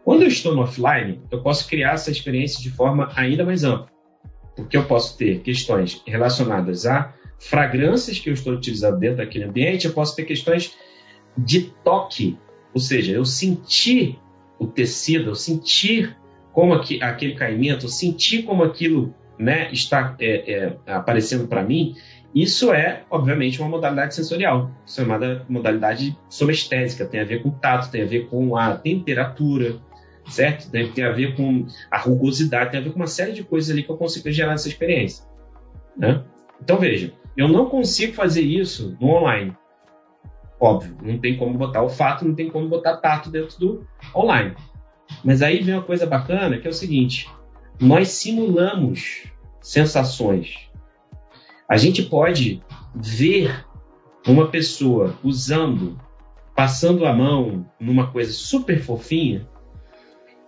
Quando 0.03 0.21
eu 0.21 0.27
estou 0.27 0.53
no 0.53 0.61
offline, 0.61 1.19
eu 1.31 1.41
posso 1.41 1.67
criar 1.67 1.93
essa 1.93 2.11
experiência 2.11 2.61
de 2.61 2.69
forma 2.69 3.11
ainda 3.15 3.43
mais 3.43 3.63
ampla. 3.63 3.89
Porque 4.55 4.77
eu 4.77 4.85
posso 4.85 5.17
ter 5.17 5.39
questões 5.41 6.01
relacionadas 6.05 6.85
a 6.85 7.13
fragrâncias 7.39 8.19
que 8.19 8.29
eu 8.29 8.33
estou 8.33 8.53
utilizando 8.53 8.99
dentro 8.99 9.17
daquele 9.17 9.45
ambiente, 9.45 9.85
eu 9.85 9.93
posso 9.93 10.15
ter 10.15 10.25
questões 10.25 10.77
de 11.37 11.73
toque, 11.83 12.37
ou 12.73 12.79
seja, 12.79 13.11
eu 13.11 13.25
sentir 13.25 14.19
o 14.57 14.67
tecido, 14.67 15.31
eu 15.31 15.35
sentir 15.35 16.15
como 16.53 16.73
aqui, 16.73 17.01
aquele 17.03 17.35
caimento, 17.35 17.85
eu 17.85 17.89
sentir 17.89 18.43
como 18.43 18.63
aquilo 18.63 19.13
né, 19.37 19.69
está 19.71 20.15
é, 20.19 20.51
é, 20.51 20.77
aparecendo 20.87 21.47
para 21.47 21.63
mim, 21.63 21.95
isso 22.33 22.73
é, 22.73 23.03
obviamente, 23.09 23.61
uma 23.61 23.69
modalidade 23.69 24.13
sensorial, 24.13 24.69
chamada 24.85 25.45
modalidade 25.47 26.17
somestésica, 26.27 27.05
tem 27.05 27.21
a 27.21 27.25
ver 27.25 27.41
com 27.41 27.49
tato, 27.49 27.89
tem 27.89 28.01
a 28.01 28.05
ver 28.05 28.27
com 28.27 28.57
a 28.57 28.75
temperatura, 28.75 29.77
certo? 30.27 30.69
Tem, 30.69 30.91
tem 30.91 31.05
a 31.05 31.11
ver 31.11 31.35
com 31.35 31.65
a 31.89 31.97
rugosidade, 31.97 32.71
tem 32.71 32.79
a 32.81 32.83
ver 32.83 32.91
com 32.91 32.99
uma 32.99 33.07
série 33.07 33.31
de 33.31 33.43
coisas 33.43 33.71
ali 33.71 33.83
que 33.83 33.89
eu 33.89 33.95
consigo 33.95 34.29
gerar 34.31 34.53
essa 34.53 34.67
experiência. 34.67 35.25
Né? 35.95 36.23
Então, 36.61 36.77
veja, 36.77 37.13
eu 37.37 37.47
não 37.47 37.69
consigo 37.69 38.13
fazer 38.13 38.41
isso 38.41 38.97
no 38.99 39.11
online. 39.11 39.55
Óbvio, 40.59 40.97
não 41.01 41.17
tem 41.17 41.37
como 41.37 41.57
botar 41.57 41.83
o 41.83 41.89
fato, 41.89 42.25
não 42.25 42.35
tem 42.35 42.49
como 42.49 42.67
botar 42.67 42.97
tato 42.97 43.29
dentro 43.29 43.57
do 43.59 43.87
online. 44.13 44.55
Mas 45.23 45.41
aí 45.41 45.61
vem 45.61 45.75
uma 45.75 45.83
coisa 45.83 46.05
bacana 46.05 46.57
que 46.57 46.67
é 46.67 46.69
o 46.69 46.73
seguinte: 46.73 47.29
nós 47.79 48.09
simulamos 48.09 49.23
sensações. 49.61 50.69
A 51.67 51.77
gente 51.77 52.03
pode 52.03 52.61
ver 52.93 53.65
uma 54.27 54.47
pessoa 54.47 55.17
usando, 55.23 55.99
passando 56.55 57.05
a 57.05 57.13
mão 57.13 57.65
numa 57.79 58.11
coisa 58.11 58.31
super 58.31 58.81
fofinha, 58.81 59.47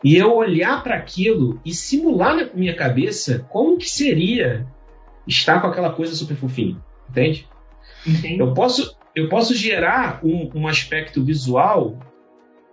e 0.04 0.16
eu 0.16 0.36
olhar 0.36 0.84
para 0.84 0.96
aquilo 0.96 1.60
e 1.66 1.74
simular 1.74 2.36
na 2.36 2.54
minha 2.54 2.76
cabeça 2.76 3.46
como 3.50 3.78
que 3.78 3.90
seria 3.90 4.68
estar 5.28 5.60
com 5.60 5.68
aquela 5.68 5.92
coisa 5.92 6.16
super 6.16 6.38
fofinha, 6.38 6.78
entende? 7.10 7.48
Entendi. 8.06 8.40
Eu 8.40 8.54
posso, 8.54 8.96
eu 9.16 9.28
posso 9.28 9.56
gerar 9.56 10.20
um, 10.24 10.50
um 10.54 10.68
aspecto 10.68 11.24
visual 11.24 11.98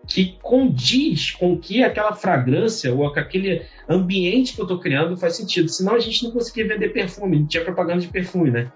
que 0.06 0.38
condiz 0.42 1.32
com 1.32 1.58
que 1.58 1.82
aquela 1.82 2.14
fragrância 2.14 2.92
ou 2.92 3.06
aquele 3.06 3.62
ambiente 3.88 4.54
que 4.54 4.60
eu 4.60 4.64
estou 4.64 4.78
criando 4.78 5.16
faz 5.16 5.36
sentido. 5.36 5.68
Senão 5.68 5.94
a 5.94 5.98
gente 5.98 6.24
não 6.24 6.30
conseguia 6.30 6.68
vender 6.68 6.90
perfume, 6.90 7.38
não 7.38 7.46
tinha 7.46 7.64
propaganda 7.64 8.00
de 8.00 8.08
perfume, 8.08 8.50
né? 8.50 8.70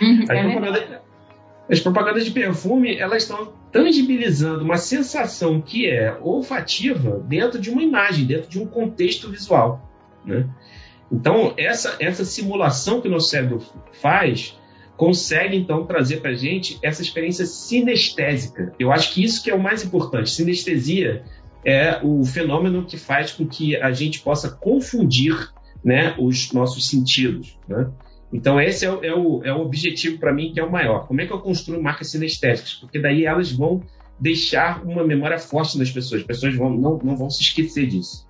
Uhum, 0.00 0.22
as, 0.22 0.30
é 0.30 0.42
propagandas, 0.42 1.00
as, 1.70 1.80
propagandas, 1.80 2.24
de 2.24 2.30
perfume, 2.30 2.96
elas 2.96 3.22
estão 3.22 3.52
tangibilizando 3.70 4.64
uma 4.64 4.76
sensação 4.76 5.60
que 5.60 5.88
é 5.88 6.16
olfativa 6.20 7.18
dentro 7.26 7.60
de 7.60 7.70
uma 7.70 7.82
imagem, 7.82 8.26
dentro 8.26 8.48
de 8.48 8.60
um 8.60 8.66
contexto 8.66 9.30
visual. 9.30 9.90
Né? 10.24 10.48
Então, 11.10 11.52
essa, 11.56 11.96
essa 12.00 12.24
simulação 12.24 13.00
que 13.00 13.08
o 13.08 13.10
nosso 13.10 13.28
cérebro 13.28 13.62
faz 14.00 14.58
consegue, 15.02 15.56
então, 15.56 15.84
trazer 15.84 16.18
para 16.18 16.32
gente 16.32 16.78
essa 16.80 17.02
experiência 17.02 17.44
sinestésica. 17.44 18.72
Eu 18.78 18.92
acho 18.92 19.12
que 19.12 19.24
isso 19.24 19.42
que 19.42 19.50
é 19.50 19.54
o 19.54 19.60
mais 19.60 19.84
importante. 19.84 20.30
Sinestesia 20.30 21.24
é 21.64 21.98
o 22.04 22.24
fenômeno 22.24 22.84
que 22.84 22.96
faz 22.96 23.32
com 23.32 23.44
que 23.44 23.74
a 23.74 23.90
gente 23.90 24.20
possa 24.20 24.48
confundir 24.48 25.34
né, 25.84 26.14
os 26.20 26.52
nossos 26.52 26.86
sentidos. 26.86 27.58
Né? 27.66 27.90
Então, 28.32 28.60
esse 28.60 28.86
é 28.86 28.92
o, 28.92 29.04
é 29.04 29.12
o, 29.12 29.44
é 29.44 29.52
o 29.52 29.62
objetivo 29.62 30.18
para 30.18 30.32
mim 30.32 30.52
que 30.52 30.60
é 30.60 30.64
o 30.64 30.70
maior. 30.70 31.08
Como 31.08 31.20
é 31.20 31.26
que 31.26 31.32
eu 31.32 31.40
construo 31.40 31.82
marcas 31.82 32.12
sinestésicas? 32.12 32.74
Porque 32.74 33.00
daí 33.00 33.26
elas 33.26 33.50
vão 33.50 33.82
deixar 34.20 34.84
uma 34.84 35.04
memória 35.04 35.36
forte 35.36 35.76
nas 35.78 35.90
pessoas. 35.90 36.20
As 36.20 36.26
pessoas 36.28 36.54
vão, 36.54 36.70
não, 36.70 36.96
não 36.98 37.16
vão 37.16 37.28
se 37.28 37.42
esquecer 37.42 37.88
disso. 37.88 38.24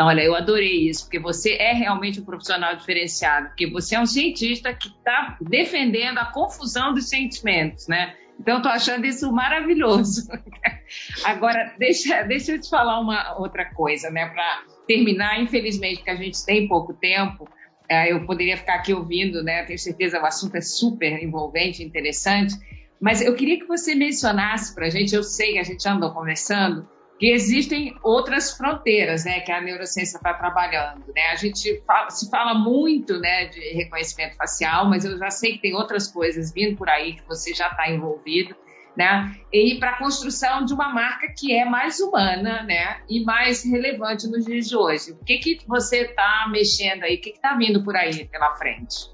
Olha, 0.00 0.22
eu 0.22 0.36
adorei 0.36 0.88
isso, 0.88 1.04
porque 1.04 1.18
você 1.18 1.54
é 1.54 1.72
realmente 1.72 2.20
um 2.20 2.24
profissional 2.24 2.76
diferenciado, 2.76 3.48
porque 3.48 3.68
você 3.68 3.96
é 3.96 4.00
um 4.00 4.06
cientista 4.06 4.72
que 4.72 4.88
está 4.88 5.36
defendendo 5.40 6.18
a 6.18 6.26
confusão 6.26 6.94
dos 6.94 7.08
sentimentos, 7.08 7.88
né? 7.88 8.14
Então, 8.38 8.58
estou 8.58 8.70
achando 8.70 9.04
isso 9.04 9.32
maravilhoso. 9.32 10.28
Agora, 11.24 11.74
deixa, 11.76 12.22
deixa 12.22 12.52
eu 12.52 12.60
te 12.60 12.70
falar 12.70 13.00
uma 13.00 13.36
outra 13.40 13.64
coisa, 13.74 14.08
né? 14.10 14.26
Para 14.26 14.62
terminar, 14.86 15.40
infelizmente, 15.40 15.96
porque 15.96 16.10
a 16.10 16.16
gente 16.16 16.44
tem 16.46 16.68
pouco 16.68 16.94
tempo, 16.94 17.48
é, 17.88 18.12
eu 18.12 18.24
poderia 18.24 18.56
ficar 18.56 18.74
aqui 18.74 18.94
ouvindo, 18.94 19.42
né? 19.42 19.64
Tenho 19.64 19.78
certeza 19.78 20.20
o 20.20 20.26
assunto 20.26 20.54
é 20.54 20.60
super 20.60 21.20
envolvente, 21.20 21.82
interessante. 21.82 22.54
Mas 23.00 23.20
eu 23.20 23.34
queria 23.34 23.58
que 23.58 23.66
você 23.66 23.96
mencionasse 23.96 24.72
para 24.74 24.86
a 24.86 24.90
gente, 24.90 25.14
eu 25.14 25.24
sei 25.24 25.54
que 25.54 25.58
a 25.58 25.64
gente 25.64 25.88
andou 25.88 26.12
conversando, 26.12 26.88
que 27.18 27.30
existem 27.30 27.96
outras 28.02 28.56
fronteiras, 28.56 29.24
né, 29.24 29.40
que 29.40 29.50
a 29.50 29.60
neurociência 29.60 30.16
está 30.18 30.32
trabalhando, 30.34 31.04
né? 31.14 31.26
A 31.32 31.36
gente 31.36 31.82
fala, 31.86 32.10
se 32.10 32.30
fala 32.30 32.54
muito, 32.54 33.18
né, 33.18 33.46
de 33.46 33.60
reconhecimento 33.74 34.36
facial, 34.36 34.88
mas 34.88 35.04
eu 35.04 35.18
já 35.18 35.30
sei 35.30 35.54
que 35.54 35.62
tem 35.62 35.74
outras 35.74 36.06
coisas 36.06 36.52
vindo 36.52 36.76
por 36.76 36.88
aí 36.88 37.14
que 37.14 37.26
você 37.26 37.52
já 37.52 37.68
está 37.68 37.90
envolvido 37.90 38.54
né? 38.98 39.32
E 39.52 39.78
para 39.78 39.92
a 39.92 39.98
construção 39.98 40.64
de 40.64 40.74
uma 40.74 40.92
marca 40.92 41.32
que 41.38 41.54
é 41.54 41.64
mais 41.64 42.00
humana, 42.00 42.64
né? 42.64 43.00
E 43.08 43.24
mais 43.24 43.64
relevante 43.64 44.26
nos 44.26 44.44
dias 44.44 44.68
de 44.68 44.76
hoje. 44.76 45.12
O 45.12 45.24
que 45.24 45.38
que 45.38 45.58
você 45.68 45.98
está 45.98 46.48
mexendo 46.50 47.04
aí? 47.04 47.14
O 47.14 47.20
que 47.20 47.30
está 47.30 47.54
vindo 47.54 47.84
por 47.84 47.94
aí 47.94 48.26
pela 48.26 48.56
frente? 48.56 49.08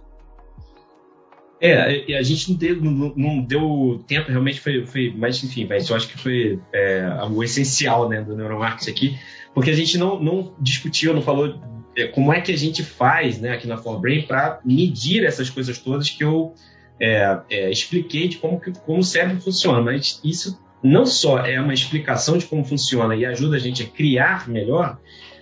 É, 1.60 2.16
a 2.16 2.22
gente 2.22 2.50
não 2.50 2.56
deu, 2.58 2.80
não, 2.82 3.14
não 3.16 3.40
deu 3.40 4.04
tempo, 4.06 4.30
realmente 4.30 4.60
foi, 4.60 4.84
foi 4.84 5.14
mas 5.16 5.42
enfim, 5.42 5.66
mas 5.68 5.88
eu 5.88 5.96
acho 5.96 6.08
que 6.08 6.18
foi 6.18 6.60
é, 6.72 7.06
o 7.30 7.42
essencial 7.42 8.08
né, 8.08 8.20
do 8.20 8.36
neuromarketing 8.36 8.90
aqui, 8.90 9.18
porque 9.54 9.70
a 9.70 9.74
gente 9.74 9.96
não, 9.96 10.20
não 10.20 10.54
discutiu, 10.60 11.14
não 11.14 11.22
falou 11.22 11.58
é, 11.96 12.08
como 12.08 12.32
é 12.32 12.40
que 12.40 12.52
a 12.52 12.58
gente 12.58 12.82
faz 12.82 13.40
né, 13.40 13.52
aqui 13.52 13.66
na 13.66 13.76
Forbrain 13.76 14.22
para 14.22 14.60
medir 14.64 15.24
essas 15.24 15.48
coisas 15.48 15.78
todas 15.78 16.10
que 16.10 16.24
eu 16.24 16.54
é, 17.00 17.38
é, 17.48 17.70
expliquei 17.70 18.28
de 18.28 18.38
como, 18.38 18.60
como 18.84 18.98
o 18.98 19.04
cérebro 19.04 19.40
funciona, 19.40 19.80
mas 19.80 20.20
isso 20.24 20.60
não 20.82 21.06
só 21.06 21.38
é 21.38 21.58
uma 21.60 21.72
explicação 21.72 22.36
de 22.36 22.46
como 22.46 22.64
funciona 22.64 23.16
e 23.16 23.24
ajuda 23.24 23.56
a 23.56 23.60
gente 23.60 23.82
a 23.82 23.86
criar 23.86 24.48
melhor, 24.48 24.98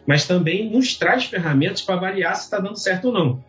mas 0.06 0.26
também 0.26 0.70
nos 0.70 0.94
traz 0.94 1.24
ferramentas 1.24 1.82
para 1.82 1.96
avaliar 1.96 2.36
se 2.36 2.44
está 2.44 2.58
dando 2.58 2.78
certo 2.78 3.06
ou 3.06 3.12
não. 3.12 3.44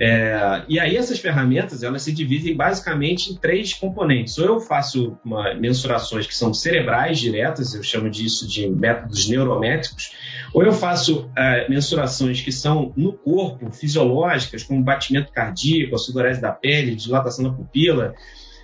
É, 0.00 0.62
e 0.68 0.78
aí 0.78 0.96
essas 0.96 1.18
ferramentas 1.18 1.82
elas 1.82 2.02
se 2.02 2.12
dividem 2.12 2.56
basicamente 2.56 3.32
em 3.32 3.36
três 3.36 3.74
componentes. 3.74 4.38
Ou 4.38 4.46
eu 4.46 4.60
faço 4.60 5.18
uma, 5.24 5.54
mensurações 5.54 6.26
que 6.26 6.34
são 6.34 6.54
cerebrais 6.54 7.18
diretas, 7.18 7.74
eu 7.74 7.82
chamo 7.82 8.08
disso 8.08 8.46
de 8.46 8.68
métodos 8.68 9.28
neurométricos, 9.28 10.12
ou 10.54 10.62
eu 10.62 10.72
faço 10.72 11.28
é, 11.36 11.68
mensurações 11.68 12.40
que 12.40 12.52
são 12.52 12.92
no 12.96 13.12
corpo, 13.12 13.70
fisiológicas, 13.72 14.62
como 14.62 14.82
batimento 14.82 15.32
cardíaco, 15.32 15.94
a 15.94 15.98
sudorese 15.98 16.40
da 16.40 16.52
pele, 16.52 16.94
dilatação 16.94 17.44
da 17.44 17.50
pupila. 17.50 18.14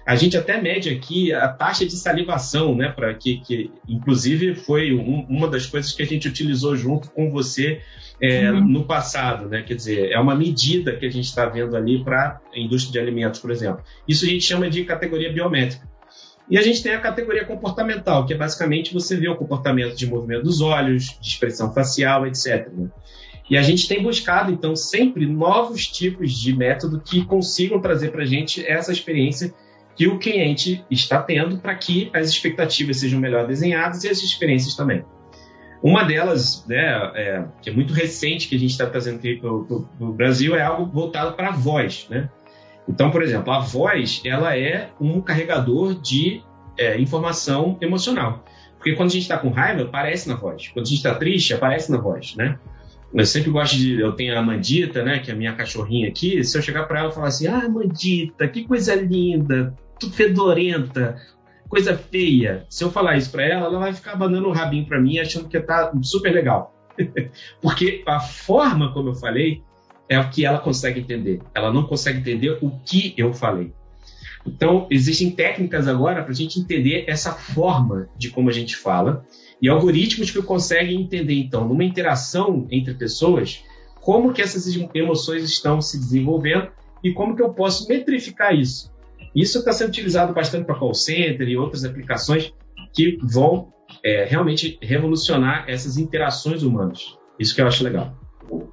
A 0.07 0.17
gente 0.17 0.37
até 0.37 0.61
mede 0.61 0.91
aqui 0.91 1.33
a 1.33 1.49
taxa 1.49 1.87
de 1.87 1.97
salivação, 1.97 2.75
né, 2.77 2.91
para 2.91 3.15
que, 3.15 3.39
que, 3.39 3.71
inclusive 3.89 4.55
foi 4.55 4.93
um, 4.93 5.27
uma 5.29 5.49
das 5.49 5.65
coisas 5.65 5.93
que 5.93 6.03
a 6.03 6.07
gente 6.07 6.29
utilizou 6.29 6.77
junto 6.77 7.11
com 7.11 7.31
você 7.31 7.81
é, 8.21 8.51
uhum. 8.51 8.67
no 8.67 8.85
passado, 8.85 9.49
né? 9.49 9.63
Quer 9.63 9.75
dizer, 9.75 10.11
é 10.11 10.19
uma 10.19 10.35
medida 10.35 10.95
que 10.97 11.07
a 11.07 11.11
gente 11.11 11.25
está 11.25 11.47
vendo 11.47 11.77
ali 11.77 12.05
para 12.05 12.41
a 12.55 12.59
indústria 12.59 12.93
de 12.93 12.99
alimentos, 12.99 13.41
por 13.41 13.51
exemplo. 13.51 13.83
Isso 14.07 14.25
a 14.25 14.29
gente 14.29 14.45
chama 14.45 14.69
de 14.69 14.85
categoria 14.85 15.33
biométrica. 15.33 15.89
E 16.49 16.59
a 16.59 16.63
gente 16.63 16.83
tem 16.83 16.93
a 16.93 17.01
categoria 17.01 17.45
comportamental, 17.45 18.27
que 18.27 18.35
é 18.35 18.37
basicamente 18.37 18.93
você 18.93 19.17
vê 19.17 19.29
o 19.29 19.37
comportamento 19.37 19.97
de 19.97 20.07
movimento 20.07 20.43
dos 20.43 20.61
olhos, 20.61 21.19
de 21.19 21.29
expressão 21.29 21.73
facial, 21.73 22.27
etc. 22.27 22.69
Né? 22.71 22.89
E 23.49 23.57
a 23.57 23.63
gente 23.63 23.89
tem 23.89 24.03
buscado, 24.03 24.53
então, 24.53 24.77
sempre 24.77 25.27
novos 25.27 25.87
tipos 25.87 26.33
de 26.33 26.55
método 26.55 27.01
que 27.01 27.25
consigam 27.25 27.81
trazer 27.81 28.11
para 28.11 28.23
a 28.23 28.27
gente 28.27 28.65
essa 28.67 28.93
experiência 28.93 29.55
que 29.97 30.09
o 30.09 30.19
cliente 30.19 30.85
está 30.91 31.23
tendo 31.23 31.59
para 31.59 31.75
que 31.75 32.11
as 32.13 32.29
expectativas 32.29 32.99
sejam 32.99 33.21
melhor 33.21 33.47
desenhadas 33.47 34.05
e 34.05 34.09
as 34.09 34.19
experiências 34.19 34.75
também. 34.75 35.05
Uma 35.83 36.03
delas, 36.03 36.65
né, 36.67 37.13
é, 37.15 37.45
que 37.61 37.69
é 37.69 37.73
muito 37.73 37.93
recente 37.93 38.49
que 38.49 38.57
a 38.57 38.59
gente 38.59 38.71
está 38.71 38.87
trazendo 38.87 39.17
aqui 39.17 39.37
para 39.37 39.51
o 39.51 40.13
Brasil, 40.13 40.57
é 40.57 40.63
algo 40.63 40.91
voltado 40.91 41.35
para 41.35 41.49
a 41.49 41.53
voz, 41.53 42.07
né? 42.09 42.31
Então, 42.89 43.11
por 43.11 43.23
exemplo, 43.23 43.53
a 43.53 43.61
voz 43.61 44.23
ela 44.25 44.57
é 44.57 44.91
um 45.01 45.21
carregador 45.21 45.95
de 45.95 46.43
é, 46.79 46.99
informação 46.99 47.77
emocional. 47.81 48.45
Porque 48.77 48.95
quando 48.95 49.09
a 49.09 49.13
gente 49.13 49.23
está 49.23 49.39
com 49.39 49.49
raiva, 49.49 49.83
aparece 49.83 50.29
na 50.29 50.37
voz. 50.37 50.69
Quando 50.69 50.87
a 50.87 50.89
gente 50.89 50.99
está 50.99 51.15
triste, 51.15 51.55
aparece 51.55 51.91
na 51.91 51.99
voz, 51.99 52.35
né? 52.37 52.59
Eu 53.15 53.25
sempre 53.25 53.51
gosto 53.51 53.77
de. 53.77 54.01
Eu 54.01 54.13
tenho 54.13 54.37
a 54.37 54.43
Mandita, 54.43 55.05
né? 55.05 55.21
Que 55.21 55.31
é 55.31 55.35
a 55.35 55.37
minha 55.37 55.55
cachorrinha 55.55 56.09
aqui. 56.09 56.43
Se 56.43 56.59
eu 56.59 56.63
chegar 56.63 56.85
para 56.85 56.99
ela 56.99 57.11
e 57.11 57.15
falar 57.15 57.29
assim: 57.29 57.47
Ah, 57.47 57.69
Mandita, 57.69 58.49
que 58.49 58.65
coisa 58.65 58.95
linda, 58.95 59.75
fedorenta 60.13 61.17
coisa 61.69 61.97
feia. 61.97 62.65
Se 62.69 62.85
eu 62.85 62.91
falar 62.91 63.17
isso 63.17 63.33
para 63.33 63.45
ela, 63.45 63.67
ela 63.67 63.79
vai 63.81 63.93
ficar 63.93 64.13
abanando 64.13 64.49
o 64.49 64.53
rabinho 64.53 64.87
para 64.87 65.01
mim, 65.01 65.19
achando 65.19 65.49
que 65.49 65.59
tá 65.59 65.93
super 66.03 66.33
legal. 66.33 66.73
Porque 67.61 68.05
a 68.07 68.21
forma 68.21 68.93
como 68.93 69.09
eu 69.09 69.15
falei 69.15 69.61
é 70.09 70.19
o 70.19 70.31
que 70.31 70.45
ela 70.45 70.59
consegue 70.59 71.01
entender. 71.01 71.41
Ela 71.55 71.73
não 71.73 71.85
consegue 71.85 72.21
entender 72.21 72.59
o 72.63 72.71
que 72.85 73.13
eu 73.17 73.33
falei. 73.33 73.73
Então, 74.47 74.87
existem 74.91 75.31
técnicas 75.31 75.89
agora 75.89 76.23
para 76.23 76.31
a 76.31 76.37
gente 76.37 76.61
entender 76.61 77.07
essa 77.09 77.33
forma 77.33 78.09
de 78.17 78.31
como 78.31 78.51
a 78.51 78.53
gente 78.53 78.77
fala 78.77 79.27
e 79.61 79.69
algoritmos 79.69 80.31
que 80.31 80.43
conseguem 80.43 81.01
entender, 81.01 81.35
então, 81.35 81.67
numa 81.67 81.83
interação 81.83 82.69
entre 82.71 82.95
pessoas, 82.95 83.65
como 84.01 84.33
que 84.33 84.43
essas 84.43 84.67
emoções 84.95 85.43
estão 85.45 85.81
se 85.81 85.99
desenvolvendo 85.99 86.71
e 87.03 87.13
como 87.13 87.35
que 87.35 87.43
eu 87.43 87.55
posso 87.55 87.89
metrificar 87.89 88.55
isso. 88.55 88.94
Isso 89.35 89.59
está 89.59 89.73
sendo 89.73 89.89
utilizado 89.89 90.33
bastante 90.33 90.65
para 90.65 90.79
call 90.79 90.95
center 90.95 91.49
e 91.49 91.57
outras 91.57 91.85
aplicações 91.85 92.53
que 92.95 93.19
vão 93.23 93.73
é, 94.05 94.25
realmente 94.25 94.79
revolucionar 94.81 95.65
essas 95.69 95.99
interações 95.99 96.63
humanas. 96.63 97.19
Isso 97.39 97.55
que 97.55 97.61
eu 97.61 97.67
acho 97.67 97.83
legal. 97.83 98.17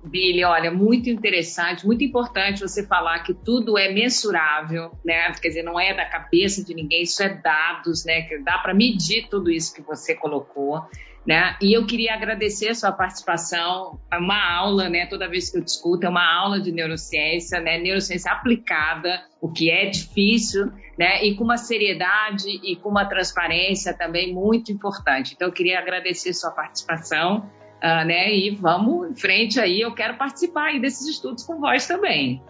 Billy, 0.04 0.44
olha, 0.44 0.70
muito 0.70 1.10
interessante, 1.10 1.86
muito 1.86 2.04
importante 2.04 2.60
você 2.60 2.86
falar 2.86 3.20
que 3.20 3.34
tudo 3.34 3.78
é 3.78 3.92
mensurável, 3.92 4.92
né? 5.06 5.32
Quer 5.42 5.48
dizer, 5.48 5.64
não 5.64 5.80
é 5.80 5.94
da 5.94 6.06
cabeça 6.06 6.64
de 6.64 6.74
ninguém, 6.74 7.04
isso 7.04 7.24
é 7.24 7.30
dados, 7.30 8.04
né? 8.06 8.24
Que 8.24 8.40
dá 8.40 8.58
para 8.58 8.74
medir 8.74 9.28
tudo 9.30 9.50
isso 9.50 9.74
que 9.74 9.82
você 9.82 10.14
colocou. 10.14 10.82
Né? 11.26 11.56
E 11.62 11.72
eu 11.78 11.86
queria 11.86 12.16
agradecer 12.16 12.70
a 12.70 12.74
sua 12.74 12.92
participação, 12.92 14.00
é 14.12 14.18
uma 14.18 14.44
aula, 14.56 14.90
né? 14.90 15.06
Toda 15.06 15.30
vez 15.30 15.52
que 15.52 15.58
eu 15.60 15.64
discuto, 15.64 16.04
é 16.04 16.10
uma 16.10 16.26
aula 16.26 16.60
de 16.60 16.72
neurociência, 16.72 17.60
né? 17.60 17.78
Neurociência 17.78 18.32
aplicada, 18.32 19.22
o 19.40 19.48
que 19.48 19.70
é 19.70 19.86
difícil, 19.86 20.72
né? 20.98 21.24
E 21.24 21.36
com 21.36 21.44
uma 21.44 21.58
seriedade 21.58 22.50
e 22.64 22.76
com 22.76 22.90
uma 22.90 23.06
transparência 23.06 23.94
também 23.94 24.34
muito 24.34 24.72
importante. 24.72 25.34
Então, 25.36 25.48
eu 25.48 25.54
queria 25.54 25.78
agradecer 25.78 26.32
a 26.32 26.34
sua 26.34 26.50
participação, 26.50 27.48
uh, 27.78 28.04
né? 28.04 28.34
E 28.34 28.56
vamos 28.56 29.12
em 29.12 29.16
frente 29.16 29.60
aí. 29.60 29.80
Eu 29.80 29.94
quero 29.94 30.18
participar 30.18 30.70
aí 30.70 30.82
desses 30.82 31.08
estudos 31.08 31.44
com 31.44 31.60
vós 31.60 31.86
também. 31.86 32.42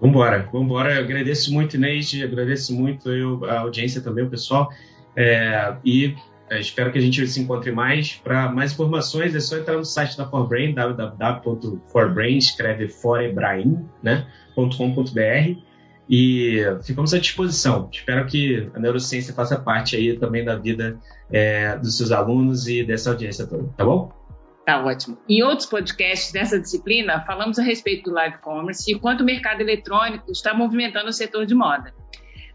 Vambora, 0.00 0.48
vambora. 0.50 0.94
Eu 0.94 1.04
agradeço 1.04 1.52
muito, 1.52 1.76
Inês, 1.76 2.10
agradeço 2.22 2.74
muito 2.74 3.10
eu, 3.10 3.44
a 3.44 3.58
audiência 3.60 4.00
também, 4.00 4.24
o 4.24 4.30
pessoal. 4.30 4.70
É, 5.14 5.74
e 5.84 6.14
é, 6.50 6.60
espero 6.60 6.90
que 6.92 6.98
a 6.98 7.00
gente 7.00 7.26
se 7.26 7.40
encontre 7.40 7.70
mais. 7.72 8.14
Para 8.14 8.50
mais 8.50 8.72
informações, 8.72 9.34
é 9.34 9.40
só 9.40 9.56
entrar 9.56 9.76
no 9.76 9.84
site 9.84 10.16
da 10.16 10.28
Forbrain, 10.28 10.74
www.forbrain, 10.74 12.38
escreve 12.38 12.88
forebrain, 12.88 13.86
né, 14.02 14.26
.com.br 14.54 15.68
e 16.08 16.62
ficamos 16.82 17.12
à 17.12 17.18
disposição. 17.18 17.88
Espero 17.92 18.26
que 18.26 18.70
a 18.74 18.78
neurociência 18.78 19.34
faça 19.34 19.58
parte 19.58 19.94
aí 19.94 20.18
também 20.18 20.44
da 20.44 20.56
vida 20.56 20.98
é, 21.30 21.76
dos 21.76 21.96
seus 21.96 22.10
alunos 22.10 22.66
e 22.66 22.82
dessa 22.82 23.10
audiência 23.10 23.46
toda, 23.46 23.68
tá 23.76 23.84
bom? 23.84 24.10
Tá 24.64 24.84
ótimo. 24.84 25.18
Em 25.28 25.42
outros 25.42 25.66
podcasts 25.66 26.32
dessa 26.32 26.58
disciplina, 26.58 27.24
falamos 27.26 27.58
a 27.58 27.62
respeito 27.62 28.10
do 28.10 28.14
live 28.14 28.38
commerce 28.38 28.90
e 28.90 28.98
quanto 28.98 29.22
o 29.22 29.24
mercado 29.24 29.60
eletrônico 29.60 30.30
está 30.30 30.54
movimentando 30.54 31.08
o 31.08 31.12
setor 31.12 31.46
de 31.46 31.54
moda. 31.54 31.92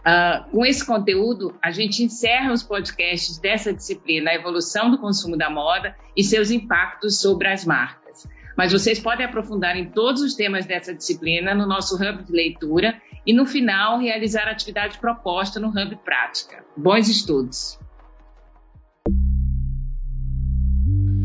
Uh, 0.05 0.51
com 0.51 0.65
esse 0.65 0.85
conteúdo, 0.85 1.55
a 1.63 1.71
gente 1.71 2.03
encerra 2.03 2.51
os 2.51 2.61
podcasts 2.61 3.37
dessa 3.37 3.73
disciplina, 3.73 4.31
a 4.31 4.35
evolução 4.35 4.91
do 4.91 4.97
consumo 4.97 5.37
da 5.37 5.49
moda 5.49 5.95
e 6.15 6.21
seus 6.21 6.51
impactos 6.51 7.21
sobre 7.21 7.47
as 7.47 7.63
marcas. 7.63 8.27
Mas 8.57 8.73
vocês 8.73 8.99
podem 8.99 9.25
aprofundar 9.25 9.77
em 9.77 9.89
todos 9.89 10.21
os 10.21 10.35
temas 10.35 10.65
dessa 10.65 10.93
disciplina 10.93 11.55
no 11.55 11.65
nosso 11.65 11.95
Hub 11.95 12.21
de 12.21 12.33
leitura 12.33 13.01
e, 13.25 13.33
no 13.33 13.45
final, 13.45 13.97
realizar 13.97 14.47
a 14.49 14.51
atividade 14.51 14.97
proposta 14.99 15.57
no 15.57 15.69
Hub 15.69 15.95
Prática. 16.03 16.63
Bons 16.75 17.07
estudos! 17.07 17.79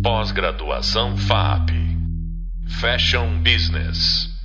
Pós-graduação 0.04 1.16
FAP 1.16 1.70
Fashion 2.80 3.42
Business 3.42 4.37